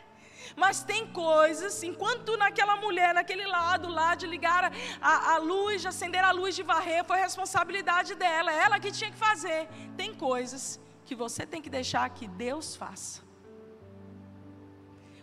[0.56, 5.88] Mas tem coisas, enquanto naquela mulher, naquele lado lá de ligar a, a luz, de
[5.88, 9.68] acender a luz, de varrer, foi responsabilidade dela, ela que tinha que fazer.
[9.96, 13.22] Tem coisas que você tem que deixar que Deus faça.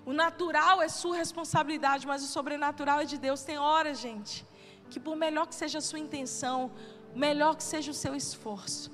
[0.10, 3.44] O natural é sua responsabilidade, mas o sobrenatural é de Deus.
[3.44, 4.44] Tem horas, gente,
[4.90, 6.72] que por melhor que seja a sua intenção,
[7.26, 8.90] melhor que seja o seu esforço,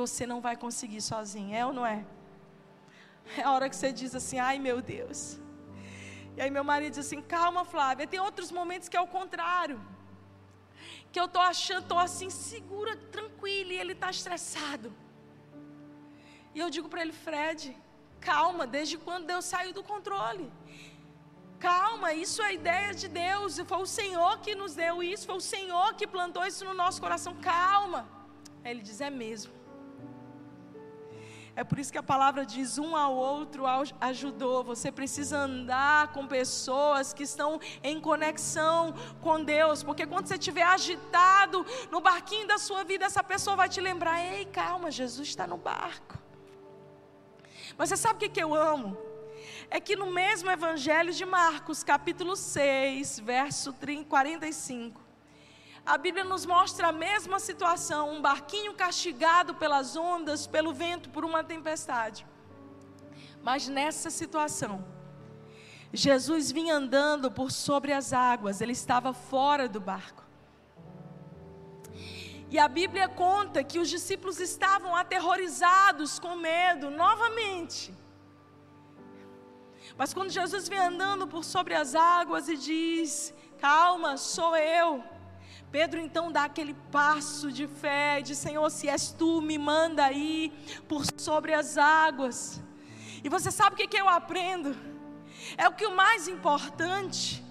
[0.00, 2.06] você não vai conseguir sozinho, é ou não é?
[3.36, 5.38] É a hora que você diz assim: ai meu Deus.
[6.36, 8.06] E aí meu marido diz assim: calma, Flávia.
[8.06, 9.78] Tem outros momentos que é o contrário.
[11.12, 14.90] Que eu estou achando, estou assim, segura, tranquila, e ele está estressado.
[16.54, 17.76] E eu digo para ele, Fred,
[18.20, 20.52] Calma, desde quando Deus saiu do controle?
[21.58, 23.58] Calma, isso é ideia de Deus.
[23.58, 27.00] Foi o Senhor que nos deu isso, foi o Senhor que plantou isso no nosso
[27.00, 27.34] coração.
[27.36, 28.08] Calma.
[28.62, 29.52] Aí ele diz: é mesmo.
[31.54, 33.64] É por isso que a palavra diz: um ao outro
[34.00, 34.62] ajudou.
[34.64, 40.64] Você precisa andar com pessoas que estão em conexão com Deus, porque quando você estiver
[40.64, 45.46] agitado no barquinho da sua vida, essa pessoa vai te lembrar: ei, calma, Jesus está
[45.46, 46.25] no barco.
[47.76, 48.96] Mas você sabe o que, eu amo?
[49.68, 53.74] É que no mesmo Evangelho de Marcos, capítulo 6, verso
[54.08, 55.00] 45,
[55.84, 61.24] a Bíblia nos mostra a mesma situação: um barquinho castigado pelas ondas, pelo vento, por
[61.24, 62.26] uma tempestade.
[63.42, 64.84] Mas nessa situação,
[65.92, 70.25] Jesus vinha andando por sobre as águas, ele estava fora do barco.
[72.48, 77.92] E a Bíblia conta que os discípulos estavam aterrorizados com medo novamente.
[79.96, 85.02] Mas quando Jesus vem andando por sobre as águas e diz: Calma, sou eu.
[85.72, 90.52] Pedro então dá aquele passo de fé, de Senhor, se és tu, me manda aí
[90.88, 92.62] por sobre as águas.
[93.24, 94.76] E você sabe o que, que eu aprendo?
[95.56, 97.44] É o que o mais importante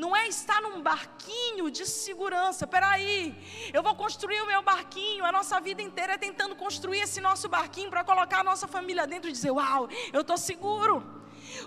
[0.00, 2.66] não é estar num barquinho de segurança.
[2.66, 3.36] Peraí,
[3.72, 5.26] eu vou construir o meu barquinho.
[5.26, 9.06] A nossa vida inteira é tentando construir esse nosso barquinho para colocar a nossa família
[9.06, 11.04] dentro e dizer: Uau, eu estou seguro.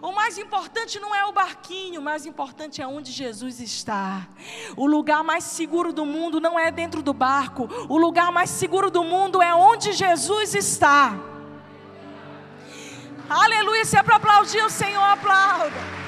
[0.02, 4.28] O mais importante não é o barquinho, o mais importante é onde Jesus está.
[4.76, 8.90] O lugar mais seguro do mundo não é dentro do barco, o lugar mais seguro
[8.90, 11.14] do mundo é onde Jesus está.
[13.30, 16.03] Aleluia, se é para aplaudir o Senhor, aplauda.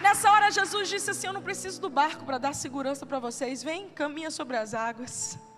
[0.00, 3.62] Nessa hora, Jesus disse assim: Eu não preciso do barco para dar segurança para vocês.
[3.62, 5.38] Vem, caminha sobre as águas.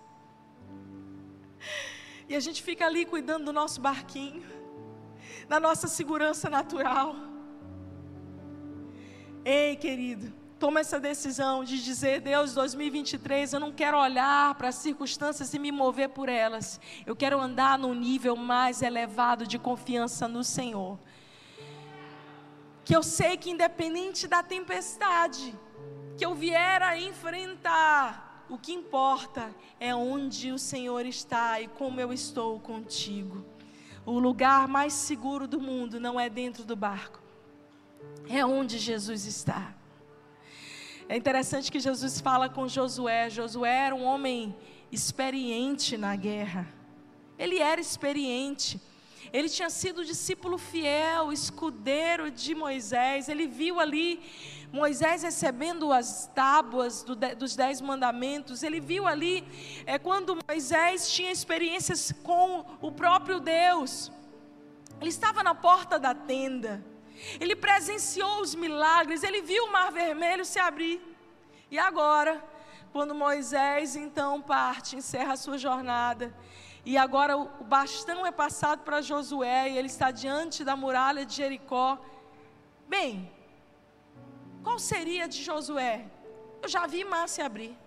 [2.25, 4.43] E a gente fica ali cuidando do nosso barquinho.
[5.49, 7.15] na nossa segurança natural.
[9.43, 14.75] Ei, querido, toma essa decisão de dizer: Deus, 2023, eu não quero olhar para as
[14.75, 16.79] circunstâncias e me mover por elas.
[17.05, 20.97] Eu quero andar num nível mais elevado de confiança no Senhor.
[22.83, 25.57] Que eu sei que, independente da tempestade
[26.17, 31.99] que eu vier a enfrentar, o que importa é onde o Senhor está e como
[31.99, 33.43] eu estou contigo.
[34.05, 37.21] O lugar mais seguro do mundo não é dentro do barco,
[38.29, 39.73] é onde Jesus está.
[41.07, 43.29] É interessante que Jesus fala com Josué.
[43.29, 44.55] Josué era um homem
[44.91, 46.67] experiente na guerra.
[47.37, 48.79] Ele era experiente.
[49.33, 53.27] Ele tinha sido discípulo fiel, escudeiro de Moisés.
[53.27, 54.21] Ele viu ali
[54.73, 59.47] Moisés recebendo as tábuas do, dos dez mandamentos, ele viu ali
[59.85, 64.11] é, quando Moisés tinha experiências com o próprio Deus.
[64.99, 66.83] Ele estava na porta da tenda,
[67.39, 70.99] ele presenciou os milagres, ele viu o mar vermelho se abrir.
[71.69, 72.43] E agora,
[72.91, 76.35] quando Moisés então parte, encerra a sua jornada,
[76.85, 81.33] e agora o bastão é passado para Josué e ele está diante da muralha de
[81.33, 81.97] Jericó.
[82.87, 83.31] Bem,
[84.61, 86.05] qual seria de Josué?
[86.61, 87.77] Eu já vi mar se abrir.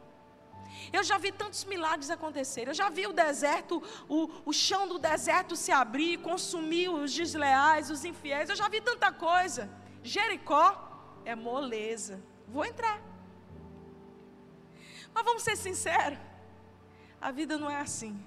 [0.93, 2.69] Eu já vi tantos milagres acontecer.
[2.69, 7.91] Eu já vi o deserto, o, o chão do deserto se abrir, consumir os desleais,
[7.91, 8.49] os infiéis.
[8.49, 9.71] Eu já vi tanta coisa.
[10.03, 10.67] Jericó
[11.25, 12.23] é moleza.
[12.49, 13.01] Vou entrar.
[15.13, 16.19] Mas vamos ser sinceros:
[17.21, 18.19] a vida não é assim.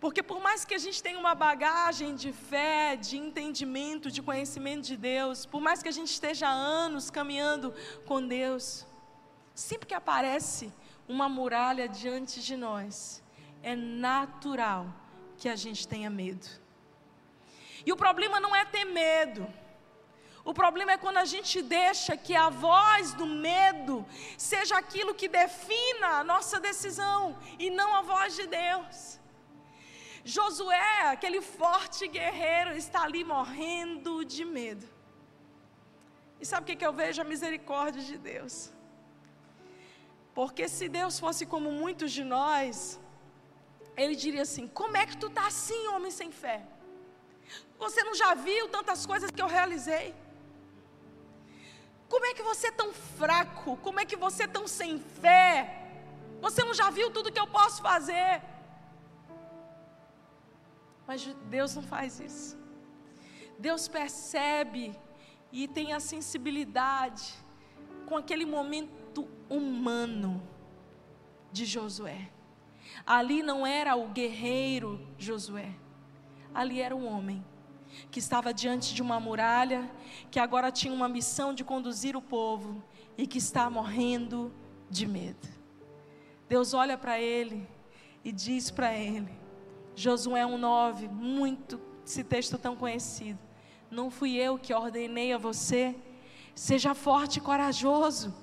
[0.00, 4.86] Porque por mais que a gente tenha uma bagagem de fé, de entendimento, de conhecimento
[4.86, 7.74] de Deus, por mais que a gente esteja anos caminhando
[8.06, 8.86] com Deus,
[9.54, 10.72] sempre que aparece
[11.06, 13.22] uma muralha diante de nós,
[13.62, 14.86] é natural
[15.36, 16.48] que a gente tenha medo.
[17.84, 19.46] E o problema não é ter medo.
[20.42, 24.06] O problema é quando a gente deixa que a voz do medo
[24.38, 29.19] seja aquilo que defina a nossa decisão e não a voz de Deus.
[30.24, 34.86] Josué, aquele forte guerreiro, está ali morrendo de medo.
[36.40, 37.20] E sabe o que, eu vejo?
[37.20, 38.70] A misericórdia de Deus.
[40.34, 42.98] Porque se Deus fosse como muitos de nós,
[43.96, 46.62] Ele diria assim: Como é que tu está assim, homem sem fé?
[47.78, 50.14] Você não já viu tantas coisas que eu realizei?
[52.08, 53.76] Como é que você é tão fraco?
[53.78, 55.48] Como é que você é tão sem fé?
[56.40, 58.42] Você não já viu tudo que eu posso fazer?
[61.10, 62.56] Mas Deus não faz isso.
[63.58, 64.96] Deus percebe
[65.50, 67.34] e tem a sensibilidade
[68.06, 70.40] com aquele momento humano
[71.50, 72.30] de Josué.
[73.04, 75.74] Ali não era o guerreiro Josué,
[76.54, 77.44] ali era um homem
[78.08, 79.90] que estava diante de uma muralha,
[80.30, 82.84] que agora tinha uma missão de conduzir o povo
[83.18, 84.54] e que está morrendo
[84.88, 85.48] de medo.
[86.48, 87.68] Deus olha para ele
[88.22, 89.39] e diz para ele:
[89.94, 93.38] Josué 1,9, muito esse texto tão conhecido.
[93.90, 95.94] Não fui eu que ordenei a você.
[96.54, 98.34] Seja forte e corajoso.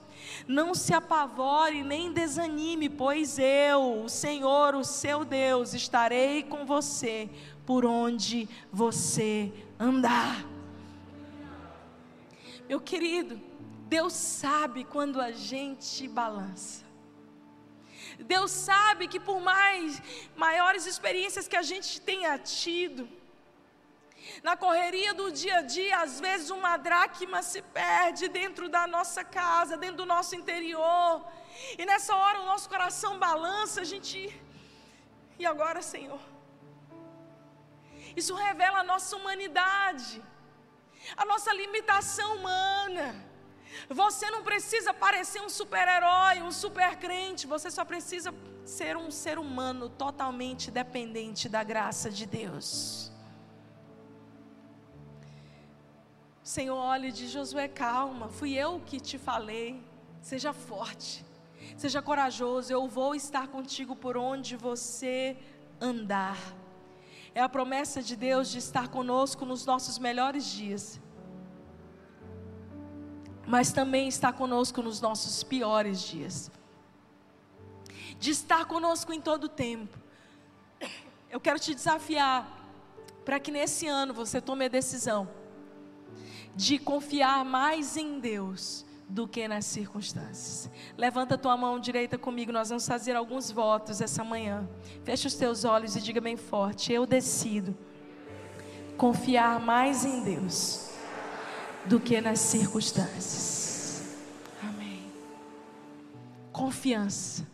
[0.48, 7.30] Não se apavore nem desanime, pois eu, o Senhor, o seu Deus, estarei com você
[7.66, 10.46] por onde você andar.
[12.68, 13.40] Meu querido,
[13.88, 16.87] Deus sabe quando a gente balança.
[18.20, 20.02] Deus sabe que por mais
[20.36, 23.08] maiores experiências que a gente tenha tido,
[24.44, 29.24] na correria do dia a dia, às vezes uma dracma se perde dentro da nossa
[29.24, 31.26] casa, dentro do nosso interior.
[31.78, 34.20] E nessa hora o nosso coração balança, a gente.
[35.40, 36.20] E agora, Senhor?
[38.16, 40.24] Isso revela a nossa humanidade,
[41.16, 43.08] a nossa limitação humana.
[43.90, 48.34] Você não precisa parecer um super-herói, um super-crente, você só precisa
[48.66, 53.12] ser um ser humano totalmente dependente da graça de Deus.
[56.44, 59.84] Senhor, olhe de Josué, calma, fui eu que te falei,
[60.22, 61.26] seja forte,
[61.76, 65.38] seja corajoso, eu vou estar contigo por onde você
[65.80, 66.38] andar.
[67.36, 71.00] É a promessa de Deus de estar conosco nos nossos melhores dias
[73.48, 76.52] mas também está conosco nos nossos piores dias.
[78.20, 79.98] De estar conosco em todo o tempo.
[81.32, 82.46] Eu quero te desafiar
[83.24, 85.30] para que nesse ano você tome a decisão
[86.56, 90.70] de confiar mais em Deus do que nas circunstâncias.
[90.98, 94.68] Levanta tua mão direita comigo, nós vamos fazer alguns votos essa manhã.
[95.04, 97.78] Feche os teus olhos e diga bem forte: Eu decido
[98.98, 100.97] confiar mais em Deus
[101.88, 104.18] do que nas circunstâncias.
[104.62, 105.12] Amém.
[106.52, 107.48] Confiança.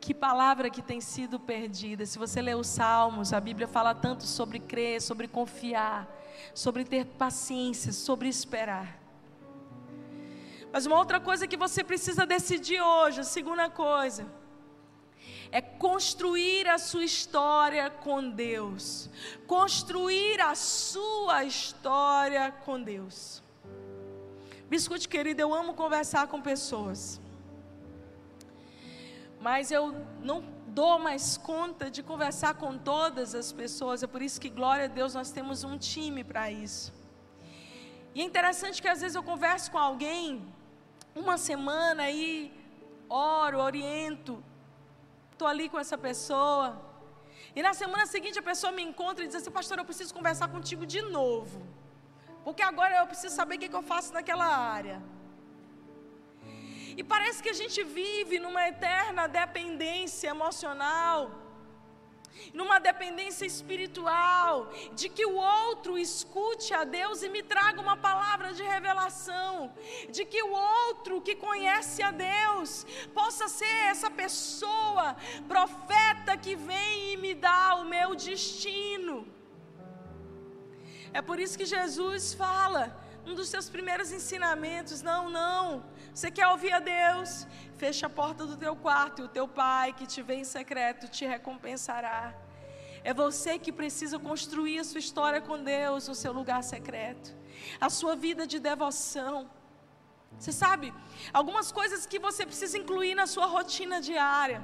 [0.00, 2.04] Que palavra que tem sido perdida.
[2.04, 6.08] Se você ler os Salmos, a Bíblia fala tanto sobre crer, sobre confiar,
[6.54, 8.98] sobre ter paciência, sobre esperar.
[10.72, 14.26] Mas uma outra coisa que você precisa decidir hoje, a segunda coisa,
[15.52, 19.10] é construir a sua história com Deus.
[19.46, 23.42] Construir a sua história com Deus.
[24.70, 27.20] Biscoito querido, eu amo conversar com pessoas.
[29.46, 29.84] Mas eu
[30.28, 30.38] não
[30.80, 34.04] dou mais conta de conversar com todas as pessoas.
[34.04, 36.92] É por isso que, glória a Deus, nós temos um time para isso.
[38.14, 40.46] E é interessante que às vezes eu converso com alguém
[41.16, 42.52] uma semana e
[43.08, 44.40] oro, oriento,
[45.32, 46.80] estou ali com essa pessoa.
[47.56, 50.46] E na semana seguinte a pessoa me encontra e diz assim: Pastor, eu preciso conversar
[50.46, 51.60] contigo de novo.
[52.44, 55.02] Porque agora eu preciso saber o que, que eu faço naquela área.
[56.96, 61.40] E parece que a gente vive numa eterna dependência emocional
[62.52, 68.52] numa dependência espiritual, de que o outro escute a Deus e me traga uma palavra
[68.52, 69.72] de revelação,
[70.10, 75.16] de que o outro que conhece a Deus possa ser essa pessoa,
[75.46, 79.39] profeta que vem e me dá o meu destino.
[81.12, 82.96] É por isso que Jesus fala,
[83.26, 85.84] um dos seus primeiros ensinamentos: não, não,
[86.14, 87.46] você quer ouvir a Deus?
[87.76, 91.08] Fecha a porta do teu quarto e o teu pai que te vê em secreto
[91.08, 92.34] te recompensará.
[93.02, 97.34] É você que precisa construir a sua história com Deus no seu lugar secreto,
[97.80, 99.50] a sua vida de devoção.
[100.38, 100.92] Você sabe,
[101.32, 104.62] algumas coisas que você precisa incluir na sua rotina diária.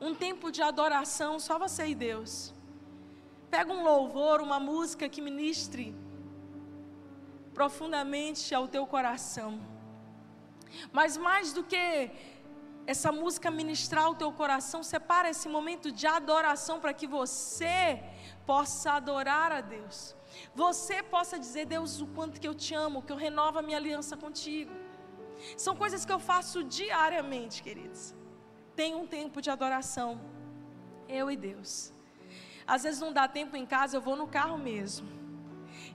[0.00, 2.54] Um tempo de adoração, só você e Deus.
[3.50, 5.94] Pega um louvor, uma música que ministre
[7.52, 9.60] profundamente ao teu coração.
[10.92, 12.10] Mas mais do que
[12.86, 18.02] essa música ministrar o teu coração, separa esse momento de adoração para que você
[18.46, 20.14] possa adorar a Deus.
[20.54, 23.76] Você possa dizer, Deus, o quanto que eu te amo, que eu renovo a minha
[23.76, 24.72] aliança contigo.
[25.56, 28.14] São coisas que eu faço diariamente, queridos.
[28.74, 30.20] Tem um tempo de adoração,
[31.08, 31.92] eu e Deus.
[32.74, 35.08] Às vezes não dá tempo em casa, eu vou no carro mesmo.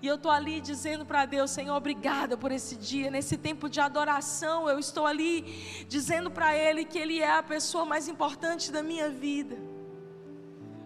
[0.02, 3.80] E eu estou ali dizendo para Deus, Senhor, obrigada por esse dia, nesse tempo de
[3.80, 4.58] adoração.
[4.74, 5.42] Eu estou ali
[5.88, 9.56] dizendo para Ele que Ele é a pessoa mais importante da minha vida.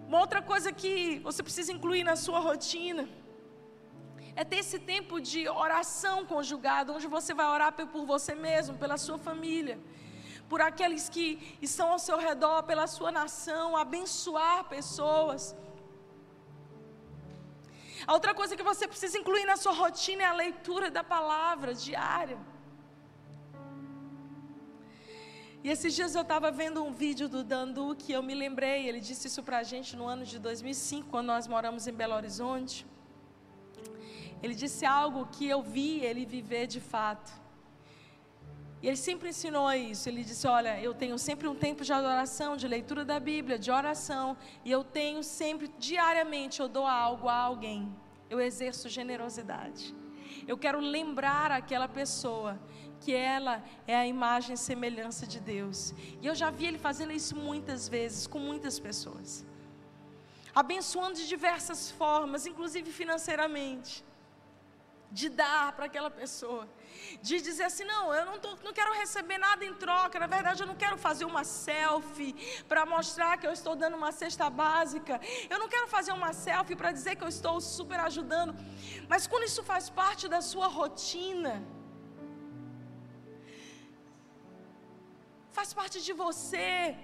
[0.08, 3.08] Uma outra coisa que você precisa incluir na sua rotina
[4.36, 8.98] é ter esse tempo de oração conjugada, onde você vai orar por você mesmo, pela
[9.06, 9.80] sua família,
[10.48, 15.56] por aqueles que estão ao seu redor, pela sua nação, abençoar pessoas.
[18.10, 21.72] A outra coisa que você precisa incluir na sua rotina é a leitura da palavra
[21.76, 22.40] diária.
[25.64, 29.00] E esses dias eu estava vendo um vídeo do Dandu que eu me lembrei, ele
[29.10, 32.78] disse isso para a gente no ano de 2005, quando nós moramos em Belo Horizonte.
[34.42, 37.32] Ele disse algo que eu vi ele viver de fato.
[38.82, 40.08] E ele sempre ensinou isso.
[40.08, 43.72] Ele disse: Olha, eu tenho sempre um tempo de adoração, de leitura da Bíblia, de
[43.72, 44.38] oração.
[44.64, 47.94] E eu tenho sempre, diariamente, eu dou algo a alguém.
[48.30, 49.96] Eu exerço generosidade.
[50.48, 52.60] Eu quero lembrar aquela pessoa
[53.02, 55.94] que ela é a imagem e semelhança de Deus.
[56.22, 59.46] E eu já vi ele fazendo isso muitas vezes, com muitas pessoas.
[60.54, 64.04] Abençoando de diversas formas, inclusive financeiramente.
[65.12, 66.68] De dar para aquela pessoa.
[67.22, 70.62] De dizer assim: não, eu não, tô, não quero receber nada em troca, na verdade
[70.62, 72.36] eu não quero fazer uma selfie
[72.68, 76.76] para mostrar que eu estou dando uma cesta básica, eu não quero fazer uma selfie
[76.76, 78.56] para dizer que eu estou super ajudando,
[79.08, 81.56] mas quando isso faz parte da sua rotina,
[85.52, 86.96] faz parte de você,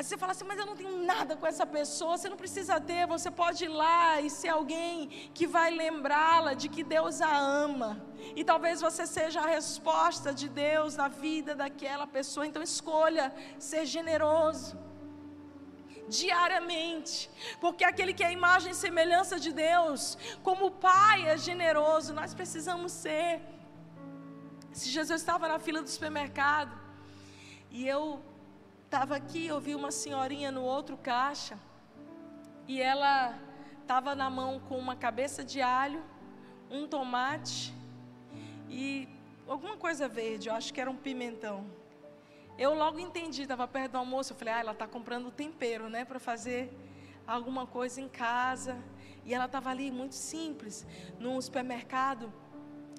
[0.00, 2.16] Aí você fala assim, mas eu não tenho nada com essa pessoa.
[2.16, 4.92] Você não precisa ter, você pode ir lá e ser alguém
[5.38, 8.02] que vai lembrá-la de que Deus a ama.
[8.34, 12.46] E talvez você seja a resposta de Deus na vida daquela pessoa.
[12.46, 13.26] Então escolha
[13.58, 14.78] ser generoso.
[16.08, 17.30] Diariamente,
[17.60, 22.14] porque aquele que é a imagem e semelhança de Deus, como o Pai é generoso,
[22.14, 23.42] nós precisamos ser.
[24.72, 26.74] Se Jesus estava na fila do supermercado
[27.70, 28.02] e eu
[28.90, 31.56] Estava aqui, eu vi uma senhorinha no outro caixa
[32.66, 33.38] e ela
[33.80, 36.02] estava na mão com uma cabeça de alho,
[36.68, 37.72] um tomate
[38.68, 39.08] e
[39.46, 41.64] alguma coisa verde, eu acho que era um pimentão.
[42.58, 46.04] Eu logo entendi, estava perto do almoço, eu falei, ah, ela está comprando tempero, né,
[46.04, 46.76] para fazer
[47.24, 48.76] alguma coisa em casa.
[49.24, 50.84] E ela estava ali muito simples,
[51.16, 52.32] num supermercado,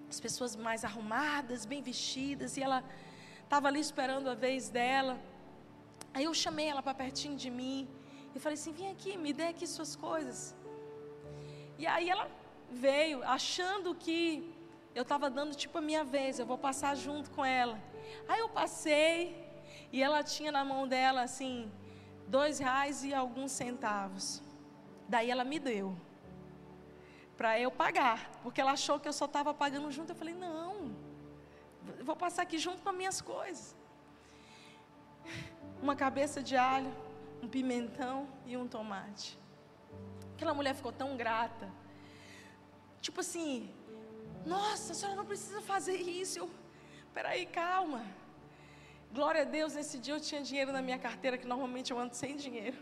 [0.09, 2.81] as pessoas mais arrumadas, bem vestidas, e ela
[3.43, 5.19] estava ali esperando a vez dela.
[6.13, 7.87] Aí eu chamei ela para pertinho de mim
[8.35, 10.55] e falei assim: vem aqui, me dê aqui suas coisas.
[11.77, 12.29] E aí ela
[12.69, 14.53] veio, achando que
[14.93, 17.77] eu estava dando tipo a minha vez, eu vou passar junto com ela.
[18.27, 19.35] Aí eu passei
[19.91, 21.71] e ela tinha na mão dela assim,
[22.27, 24.41] dois reais e alguns centavos.
[25.07, 25.95] Daí ela me deu
[27.37, 30.11] para eu pagar, porque ela achou que eu só estava pagando junto.
[30.11, 30.95] Eu falei: não,
[32.03, 33.75] vou passar aqui junto com as minhas coisas.
[35.81, 36.91] Uma cabeça de alho,
[37.41, 39.37] um pimentão e um tomate.
[40.35, 41.67] Aquela mulher ficou tão grata.
[43.01, 43.69] Tipo assim,
[44.45, 46.39] nossa, a senhora não precisa fazer isso.
[46.39, 46.49] Eu,
[47.13, 48.03] peraí, calma.
[49.11, 52.15] Glória a Deus, nesse dia eu tinha dinheiro na minha carteira, que normalmente eu ando
[52.15, 52.77] sem dinheiro.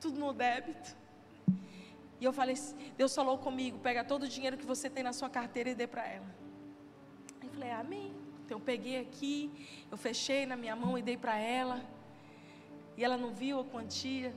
[0.00, 0.96] Tudo no débito.
[2.20, 2.54] E eu falei,
[2.96, 5.86] Deus falou comigo, pega todo o dinheiro que você tem na sua carteira e dê
[5.86, 6.34] para ela.
[7.42, 8.14] Eu falei, amém.
[8.50, 9.48] Então eu peguei aqui,
[9.92, 11.80] eu fechei na minha mão e dei para ela.
[12.96, 14.34] E ela não viu a quantia.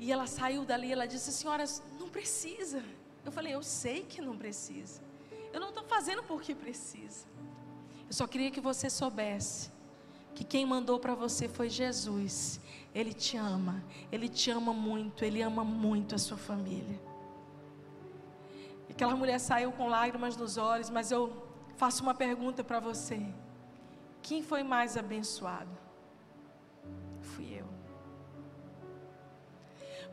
[0.00, 1.64] E ela saiu dali, ela disse, senhora,
[1.96, 2.82] não precisa.
[3.24, 5.00] Eu falei, eu sei que não precisa.
[5.52, 7.28] Eu não estou fazendo porque precisa.
[8.08, 9.70] Eu só queria que você soubesse
[10.34, 12.58] que quem mandou para você foi Jesus.
[12.92, 17.00] Ele te ama, ele te ama muito, ele ama muito a sua família.
[18.90, 23.20] Aquela mulher saiu com lágrimas nos olhos, mas eu faço uma pergunta para você:
[24.22, 25.76] quem foi mais abençoado?
[27.20, 27.68] Fui eu.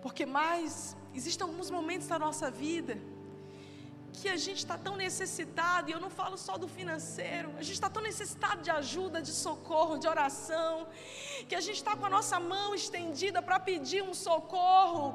[0.01, 2.97] Porque mais Existem alguns momentos da nossa vida
[4.13, 7.73] que a gente está tão necessitado, e eu não falo só do financeiro, a gente
[7.79, 10.87] está tão necessitado de ajuda, de socorro, de oração,
[11.47, 15.05] que a gente está com a nossa mão estendida para pedir um socorro,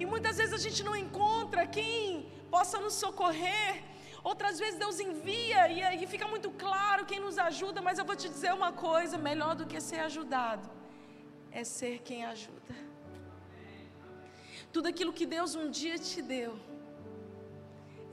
[0.00, 3.84] e muitas vezes a gente não encontra quem possa nos socorrer,
[4.30, 8.16] outras vezes Deus envia e aí fica muito claro quem nos ajuda, mas eu vou
[8.22, 10.68] te dizer uma coisa: melhor do que ser ajudado
[11.50, 12.74] é ser quem ajuda.
[14.72, 16.52] Tudo aquilo que Deus um dia te deu,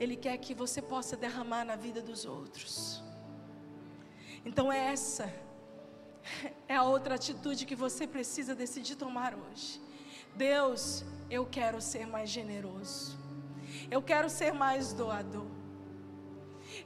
[0.00, 3.02] Ele quer que você possa derramar na vida dos outros.
[4.44, 5.26] Então, é essa
[6.68, 9.80] é a outra atitude que você precisa decidir tomar hoje.
[10.34, 13.18] Deus, eu quero ser mais generoso.
[13.90, 15.55] Eu quero ser mais doador.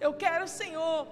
[0.07, 1.07] Eu quero, Senhor,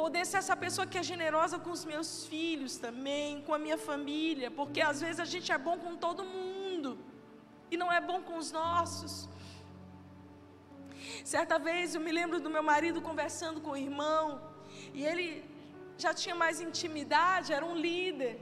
[0.00, 3.78] poder ser essa pessoa que é generosa com os meus filhos também, com a minha
[3.88, 6.98] família, porque às vezes a gente é bom com todo mundo
[7.70, 9.12] e não é bom com os nossos.
[11.24, 14.24] Certa vez eu me lembro do meu marido conversando com o irmão,
[14.92, 15.26] e ele
[16.04, 18.34] já tinha mais intimidade, era um líder.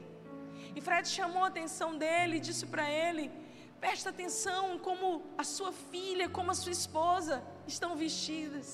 [0.74, 3.24] E Fred chamou a atenção dele e disse para ele:
[3.84, 8.68] presta atenção como a sua filha, como a sua esposa estão vestidas.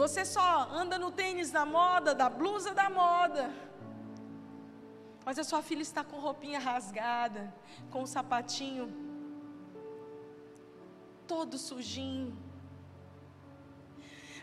[0.00, 0.48] Você só
[0.80, 3.44] anda no tênis da moda, da blusa da moda.
[5.24, 7.42] Mas a sua filha está com roupinha rasgada,
[7.92, 8.86] com o sapatinho
[11.26, 12.32] todo sujinho.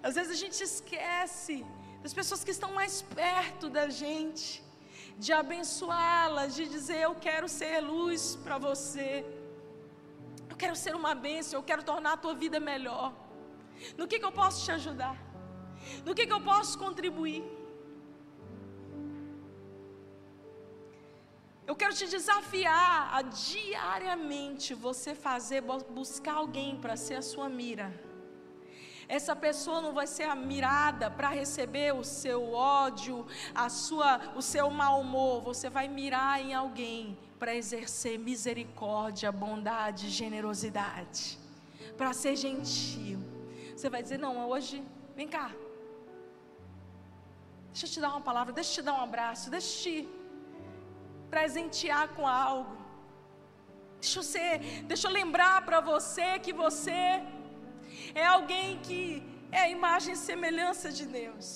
[0.07, 1.55] Às vezes a gente esquece
[2.01, 4.47] das pessoas que estão mais perto da gente,
[5.25, 9.09] de abençoá-las, de dizer: Eu quero ser luz para você,
[10.49, 13.13] eu quero ser uma bênção, eu quero tornar a tua vida melhor.
[13.99, 15.15] No que, que eu posso te ajudar?
[16.05, 17.43] No que, que eu posso contribuir?
[21.65, 27.87] Eu quero te desafiar a diariamente você fazer, buscar alguém para ser a sua mira.
[29.07, 34.41] Essa pessoa não vai ser a mirada para receber o seu ódio, a sua, o
[34.41, 35.41] seu mau humor.
[35.41, 41.37] Você vai mirar em alguém para exercer misericórdia, bondade, generosidade,
[41.97, 43.19] para ser gentil.
[43.75, 44.83] Você vai dizer: Não, hoje,
[45.15, 45.51] vem cá.
[47.73, 49.93] Deixa eu te dar uma palavra, deixa eu te dar um abraço, deixa eu te
[51.33, 52.75] presentear com algo.
[54.01, 54.51] Deixa eu ser,
[54.91, 56.99] deixa eu lembrar para você que você
[58.23, 58.99] é alguém que
[59.57, 61.47] é a imagem e semelhança de Deus.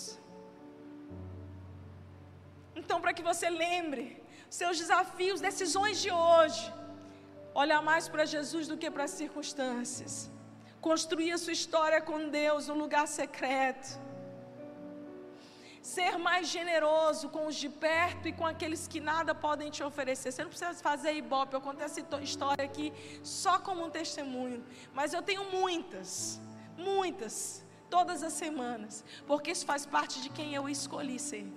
[2.79, 4.03] Então, para que você lembre
[4.59, 6.65] seus desafios, decisões de hoje,
[7.63, 10.13] olhar mais para Jesus do que para as circunstâncias,
[10.89, 14.06] construir a sua história com Deus no lugar secreto
[15.87, 20.31] ser mais generoso com os de perto e com aqueles que nada podem te oferecer.
[20.31, 22.91] Você não precisa fazer ibope, eu contei essa história aqui
[23.23, 24.61] só como um testemunho,
[24.93, 26.41] mas eu tenho muitas,
[26.77, 31.47] muitas, todas as semanas, porque isso faz parte de quem eu escolhi ser.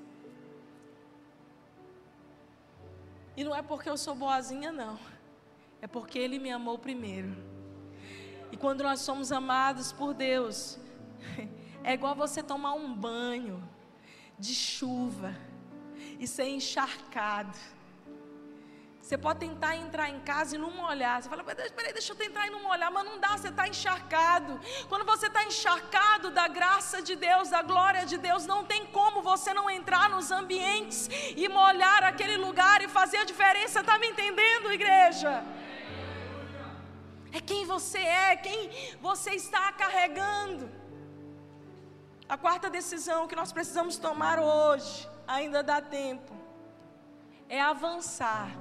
[3.37, 4.97] E não é porque eu sou boazinha, não.
[5.83, 7.35] É porque Ele me amou primeiro.
[8.53, 10.79] E quando nós somos amados por Deus,
[11.83, 13.61] é igual você tomar um banho
[14.41, 15.35] de chuva
[16.19, 17.59] e ser encharcado.
[19.03, 21.21] Você pode tentar entrar em casa e não molhar.
[21.21, 24.61] Você fala, peraí, deixa eu tentar e não molhar, mas não dá, você está encharcado.
[24.89, 29.21] Quando você está encharcado da graça de Deus, da glória de Deus, não tem como
[29.21, 33.81] você não entrar nos ambientes e molhar aquele lugar e fazer a diferença.
[33.81, 35.43] Está me entendendo, igreja?
[37.33, 38.71] É quem você é, quem
[39.01, 40.80] você está carregando.
[42.31, 46.33] A quarta decisão que nós precisamos tomar hoje, ainda dá tempo,
[47.49, 48.57] é avançar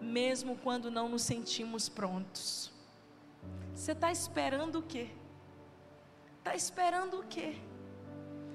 [0.00, 2.72] mesmo quando não nos sentimos prontos.
[3.74, 5.10] Você está esperando o quê?
[6.38, 7.58] Está esperando o quê?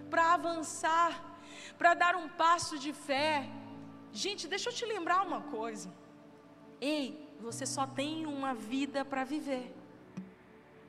[0.09, 1.13] Para avançar,
[1.78, 3.47] para dar um passo de fé.
[4.11, 5.93] Gente, deixa eu te lembrar uma coisa.
[6.82, 9.72] Ei, você só tem uma vida para viver.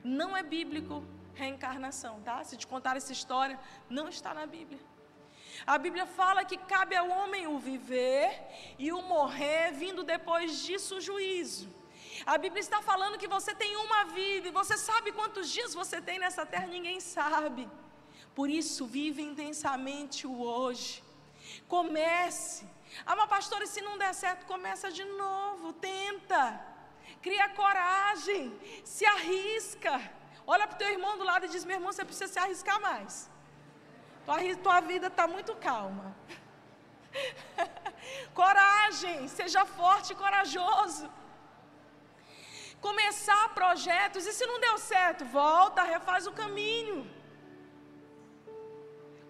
[0.03, 1.03] Não é bíblico
[1.37, 2.43] reencarnação, tá?
[2.43, 3.57] Se te contar essa história,
[3.89, 4.79] não está na Bíblia.
[5.65, 8.29] A Bíblia fala que cabe ao homem o viver
[8.77, 11.67] e o morrer, vindo depois disso o juízo.
[12.25, 16.01] A Bíblia está falando que você tem uma vida e você sabe quantos dias você
[16.01, 17.67] tem nessa terra, ninguém sabe.
[18.35, 21.03] Por isso, vive intensamente o hoje.
[21.67, 22.67] Comece.
[23.05, 26.43] Ah, mas pastor, e se não der certo, começa de novo, tenta.
[27.21, 28.43] Cria coragem,
[28.83, 30.16] se arrisca.
[30.53, 32.79] Olha para o teu irmão do lado e diz: meu irmão, você precisa se arriscar
[32.81, 33.29] mais.
[34.25, 36.15] Tua, tua vida está muito calma.
[38.41, 41.09] Coragem, seja forte e corajoso.
[42.79, 46.99] Começar projetos, e se não deu certo, volta, refaz o caminho.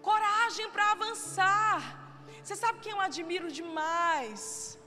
[0.02, 1.80] Coragem para avançar.
[2.42, 4.77] Você sabe quem eu admiro demais?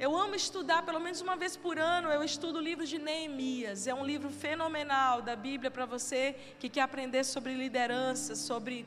[0.00, 3.88] Eu amo estudar, pelo menos uma vez por ano, eu estudo o livro de Neemias.
[3.88, 8.86] É um livro fenomenal da Bíblia para você que quer aprender sobre liderança, sobre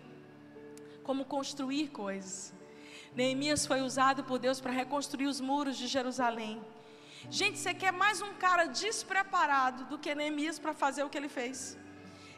[1.04, 2.54] como construir coisas.
[3.14, 6.62] Neemias foi usado por Deus para reconstruir os muros de Jerusalém.
[7.30, 11.28] Gente, você quer mais um cara despreparado do que Neemias para fazer o que ele
[11.28, 11.78] fez?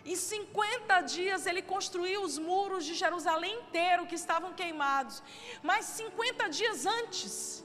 [0.03, 5.21] Em 50 dias ele construiu os muros de Jerusalém inteiro que estavam queimados.
[5.61, 7.63] Mas 50 dias antes,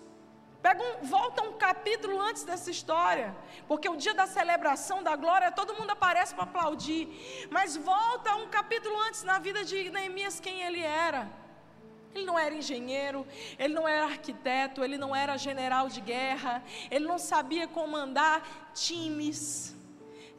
[0.63, 3.35] Pega um, volta um capítulo antes dessa história,
[3.69, 7.49] porque o dia da celebração da glória todo mundo aparece para aplaudir.
[7.51, 11.29] Mas volta um capítulo antes na vida de Neemias quem ele era.
[12.15, 13.27] Ele não era engenheiro,
[13.59, 19.77] ele não era arquiteto, ele não era general de guerra, ele não sabia comandar times.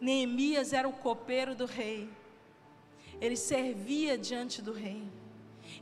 [0.02, 2.10] Neemias era o copeiro do rei.
[3.22, 5.08] Ele servia diante do rei.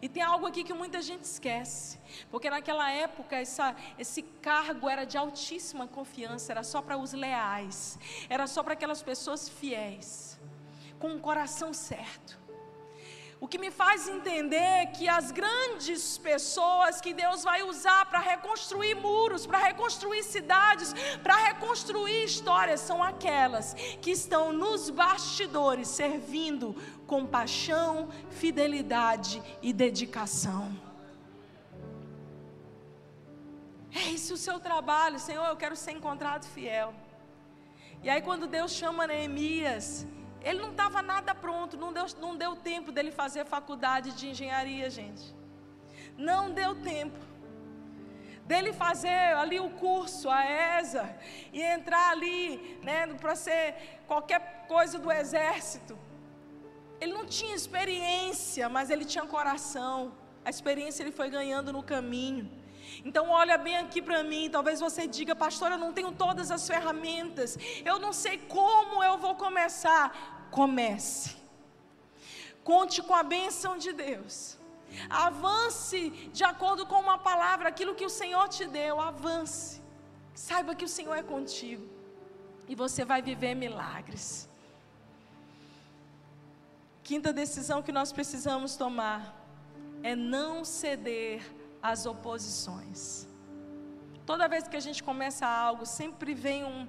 [0.02, 1.98] E tem algo aqui que muita gente esquece,
[2.30, 7.98] porque naquela época essa, esse cargo era de altíssima confiança, era só para os leais,
[8.30, 10.40] era só para aquelas pessoas fiéis,
[11.00, 12.48] com o coração certo.
[13.40, 18.96] O que me faz entender que as grandes pessoas que Deus vai usar para reconstruir
[18.96, 26.76] muros, para reconstruir cidades, para reconstruir histórias, são aquelas que estão nos bastidores servindo
[27.08, 30.76] com paixão, fidelidade e dedicação.
[33.92, 35.46] É esse o seu trabalho, Senhor.
[35.48, 36.94] Eu quero ser encontrado fiel.
[38.04, 40.06] E aí, quando Deus chama Neemias,
[40.44, 44.90] ele não estava nada pronto, não deu, não deu tempo dele fazer faculdade de engenharia,
[44.90, 45.36] gente.
[46.18, 47.18] Não deu tempo
[48.46, 50.46] dele fazer ali o curso, a
[50.80, 51.14] ESA,
[51.52, 55.98] e entrar ali, né, para ser qualquer coisa do exército.
[57.00, 60.14] Ele não tinha experiência, mas ele tinha coração.
[60.44, 62.50] A experiência ele foi ganhando no caminho.
[63.04, 66.68] Então olha bem aqui para mim, talvez você diga, pastor, eu não tenho todas as
[66.68, 70.50] ferramentas, eu não sei como eu vou começar.
[70.52, 71.36] Comece.
[72.64, 74.58] Conte com a bênção de Deus.
[75.10, 79.82] Avance de acordo com uma palavra, aquilo que o Senhor te deu, avance.
[80.34, 81.88] Saiba que o Senhor é contigo.
[82.68, 84.47] E você vai viver milagres.
[87.08, 89.22] Quinta decisão que nós precisamos tomar
[90.04, 91.42] é não ceder
[91.82, 93.26] as oposições.
[94.26, 96.86] Toda vez que a gente começa algo, sempre vem um,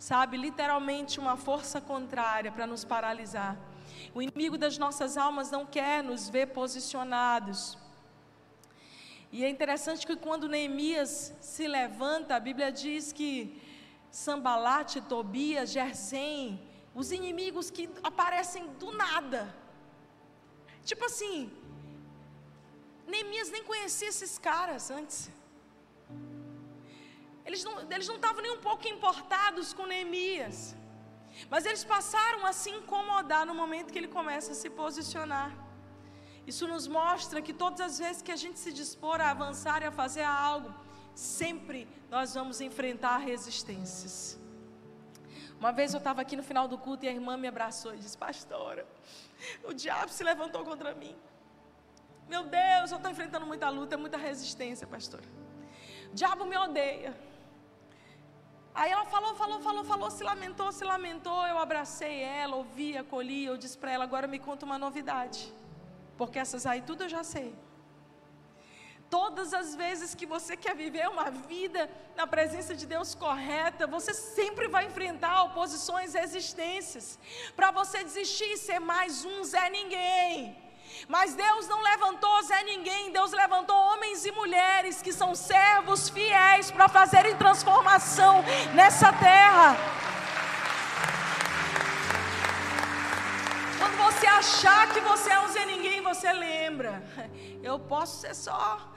[0.00, 3.56] sabe, literalmente uma força contrária para nos paralisar.
[4.12, 7.78] O inimigo das nossas almas não quer nos ver posicionados.
[9.30, 13.62] E é interessante que quando Neemias se levanta, a Bíblia diz que
[14.10, 16.60] Sambalate, Tobias, Gersem,
[16.94, 19.54] os inimigos que aparecem do nada.
[20.84, 21.50] Tipo assim,
[23.06, 25.30] Neemias nem conhecia esses caras antes.
[27.46, 30.74] eles não, eles não estavam nem um pouco importados com Neemias.
[31.48, 35.50] Mas eles passaram a se incomodar no momento que ele começa a se posicionar.
[36.46, 39.86] Isso nos mostra que todas as vezes que a gente se dispor a avançar e
[39.86, 40.74] a fazer algo,
[41.14, 44.41] sempre nós vamos enfrentar resistências.
[45.62, 47.98] Uma vez eu estava aqui no final do culto e a irmã me abraçou e
[47.98, 48.84] disse: Pastora,
[49.62, 51.14] o diabo se levantou contra mim.
[52.28, 55.22] Meu Deus, eu estou enfrentando muita luta, muita resistência, pastora.
[56.10, 57.16] O diabo me odeia.
[58.74, 61.46] Aí ela falou, falou, falou, falou, se lamentou, se lamentou.
[61.46, 63.44] Eu abracei ela, ouvi, acolhi.
[63.44, 65.54] Eu disse para ela: agora me conta uma novidade.
[66.18, 67.54] Porque essas aí tudo eu já sei.
[69.12, 71.80] Todas as vezes que você quer viver uma vida
[72.16, 77.18] na presença de Deus correta, você sempre vai enfrentar oposições, resistências.
[77.54, 80.56] Para você desistir e ser mais um Zé Ninguém.
[81.14, 86.70] Mas Deus não levantou Zé Ninguém, Deus levantou homens e mulheres que são servos fiéis
[86.70, 88.42] para fazerem transformação
[88.72, 89.76] nessa terra.
[93.78, 97.02] Quando você achar que você é um Zé Ninguém, você lembra.
[97.62, 98.92] Eu posso ser só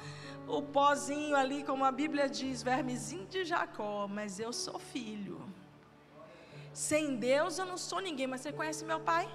[0.47, 5.41] o pozinho ali, como a Bíblia diz, vermezinho de Jacó, mas eu sou filho.
[6.73, 9.25] Sem Deus eu não sou ninguém, mas você conhece meu pai?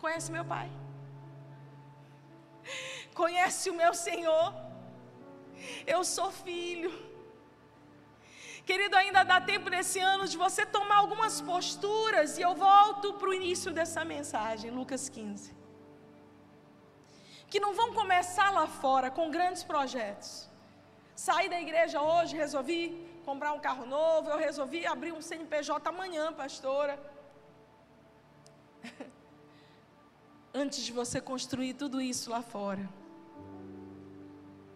[0.00, 0.68] Conhece meu pai?
[3.14, 4.54] Conhece o meu Senhor?
[5.86, 6.90] Eu sou filho.
[8.64, 13.28] Querido, ainda dá tempo nesse ano de você tomar algumas posturas, e eu volto para
[13.28, 15.61] o início dessa mensagem, Lucas 15.
[17.52, 20.30] Que não vão começar lá fora com grandes projetos.
[21.24, 22.80] Saí da igreja hoje, resolvi
[23.26, 26.94] comprar um carro novo, eu resolvi abrir um CNPJ amanhã, pastora.
[30.62, 32.88] Antes de você construir tudo isso lá fora,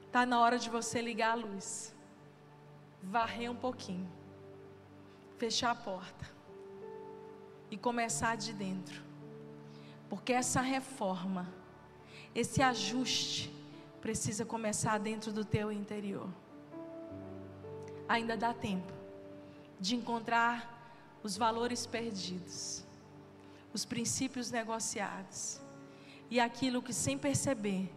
[0.06, 1.96] está na hora de você ligar a luz
[3.02, 4.10] varrer um pouquinho,
[5.38, 6.26] fechar a porta
[7.70, 9.02] e começar de dentro.
[10.10, 11.48] Porque essa reforma,
[12.36, 13.50] esse ajuste,
[13.98, 16.28] precisa começar dentro do teu interior.
[18.06, 18.92] Ainda dá tempo
[19.80, 20.54] de encontrar
[21.22, 22.84] os valores perdidos,
[23.72, 25.58] os princípios negociados
[26.30, 27.90] e aquilo que sem perceber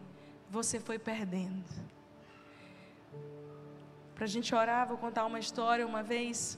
[0.49, 1.69] você foi perdendo.
[4.15, 5.85] Para a gente orar, vou contar uma história.
[5.85, 6.57] Uma vez,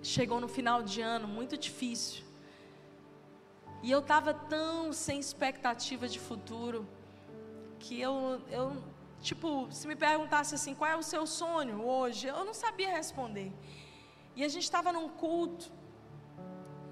[0.00, 2.27] chegou no final de ano, muito difícil.
[3.82, 6.86] E eu estava tão sem expectativa de futuro,
[7.78, 8.82] que eu, eu,
[9.22, 12.26] tipo, se me perguntasse assim, qual é o seu sonho hoje?
[12.26, 13.52] Eu não sabia responder.
[14.34, 15.70] E a gente estava num culto,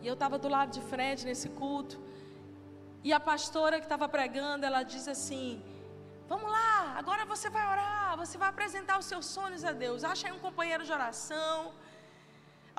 [0.01, 2.01] e eu estava do lado de frente nesse culto,
[3.03, 5.62] e a pastora que estava pregando, ela diz assim:
[6.28, 10.03] Vamos lá, agora você vai orar, você vai apresentar os seus sonhos a Deus.
[10.03, 11.72] Acha aí um companheiro de oração,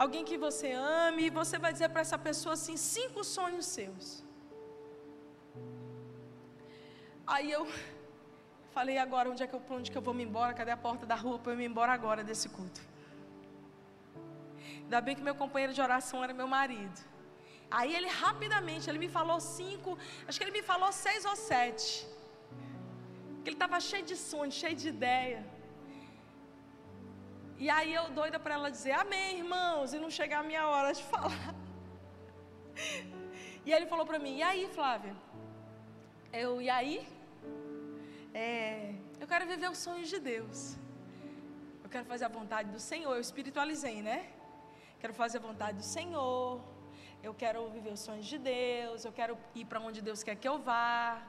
[0.04, 0.70] alguém que você
[1.06, 4.06] ame, e você vai dizer para essa pessoa assim: cinco sonhos seus.
[7.36, 7.64] Aí eu
[8.76, 10.54] falei agora, onde é que eu, onde que eu vou me embora?
[10.60, 12.82] Cadê a porta da rua para eu me embora agora desse culto?
[14.84, 17.00] Ainda bem que meu companheiro de oração era meu marido.
[17.70, 21.90] Aí ele rapidamente, ele me falou cinco, acho que ele me falou seis ou sete
[23.48, 25.40] ele estava cheio de sonhos, cheio de ideia.
[27.60, 30.94] E aí eu doida para ela dizer amém, irmãos, e não chegar a minha hora
[30.94, 31.56] de falar.
[33.66, 35.16] E ele falou para mim, e aí, Flávia?
[36.32, 36.96] Eu, e aí?
[38.34, 40.78] É, eu quero viver os sonhos de Deus.
[41.84, 43.14] Eu quero fazer a vontade do Senhor.
[43.16, 44.30] Eu espiritualizei, né?
[45.00, 46.62] Quero fazer a vontade do Senhor.
[47.24, 49.04] Eu quero viver os sonhos de Deus.
[49.04, 51.22] Eu quero ir para onde Deus quer que eu vá.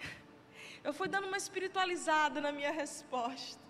[0.82, 3.63] Eu fui dando uma espiritualizada na minha resposta.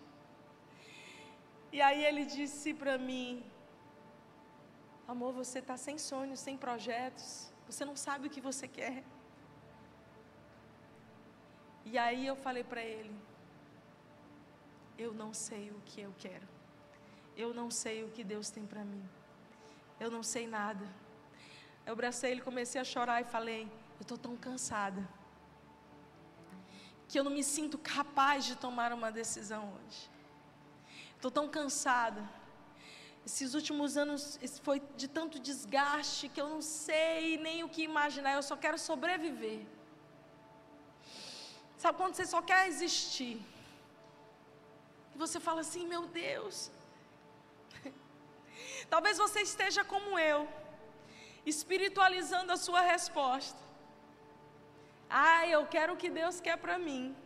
[1.76, 3.28] E aí ele disse para mim:
[5.12, 7.26] Amor, você está sem sonhos, sem projetos,
[7.68, 9.02] você não sabe o que você quer.
[11.84, 13.16] E aí eu falei para ele:
[14.96, 16.46] Eu não sei o que eu quero.
[17.36, 19.04] Eu não sei o que Deus tem para mim.
[19.98, 20.86] Eu não sei nada.
[21.84, 23.62] Eu abracei ele, comecei a chorar e falei:
[23.98, 25.02] Eu estou tão cansada
[27.08, 30.13] que eu não me sinto capaz de tomar uma decisão hoje.
[31.24, 32.22] Estou tão cansada.
[33.24, 38.34] Esses últimos anos foi de tanto desgaste que eu não sei nem o que imaginar,
[38.34, 39.60] eu só quero sobreviver.
[41.78, 43.40] Sabe quando você só quer existir?
[45.14, 46.70] E você fala assim: meu Deus.
[48.94, 50.46] Talvez você esteja como eu,
[51.46, 53.62] espiritualizando a sua resposta.
[55.08, 57.16] Ah, eu quero o que Deus quer para mim.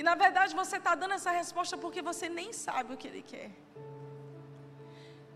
[0.00, 3.20] E na verdade você está dando essa resposta porque você nem sabe o que Ele
[3.32, 3.50] quer.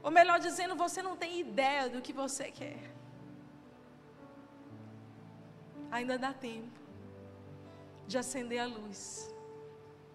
[0.03, 2.83] Ou melhor dizendo, você não tem ideia do que você quer.
[5.97, 6.81] Ainda dá tempo
[8.07, 8.99] de acender a luz,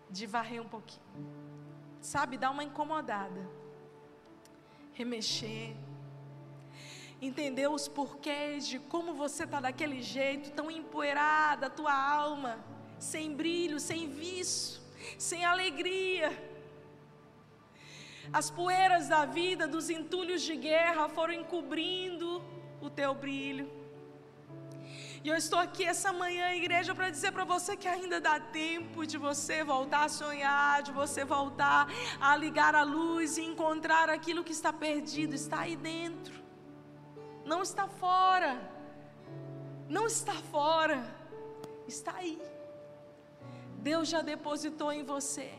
[0.09, 1.27] de varrer um pouquinho.
[2.01, 3.43] Sabe, dar uma incomodada.
[4.93, 5.75] Remexer.
[7.21, 12.57] Entender os porquês de como você está daquele jeito, tão empoeirada, a tua alma,
[12.99, 14.81] sem brilho, sem vício,
[15.17, 16.31] sem alegria.
[18.31, 22.43] As poeiras da vida, dos entulhos de guerra foram encobrindo
[22.81, 23.79] o teu brilho.
[25.23, 29.05] E eu estou aqui essa manhã, igreja, para dizer para você que ainda dá tempo
[29.05, 31.87] de você voltar a sonhar, de você voltar
[32.21, 36.35] a ligar a luz e encontrar aquilo que está perdido, está aí dentro.
[37.43, 38.61] Não está fora.
[39.89, 41.03] Não está fora.
[41.85, 42.39] Está aí.
[43.79, 45.49] Deus já depositou em você.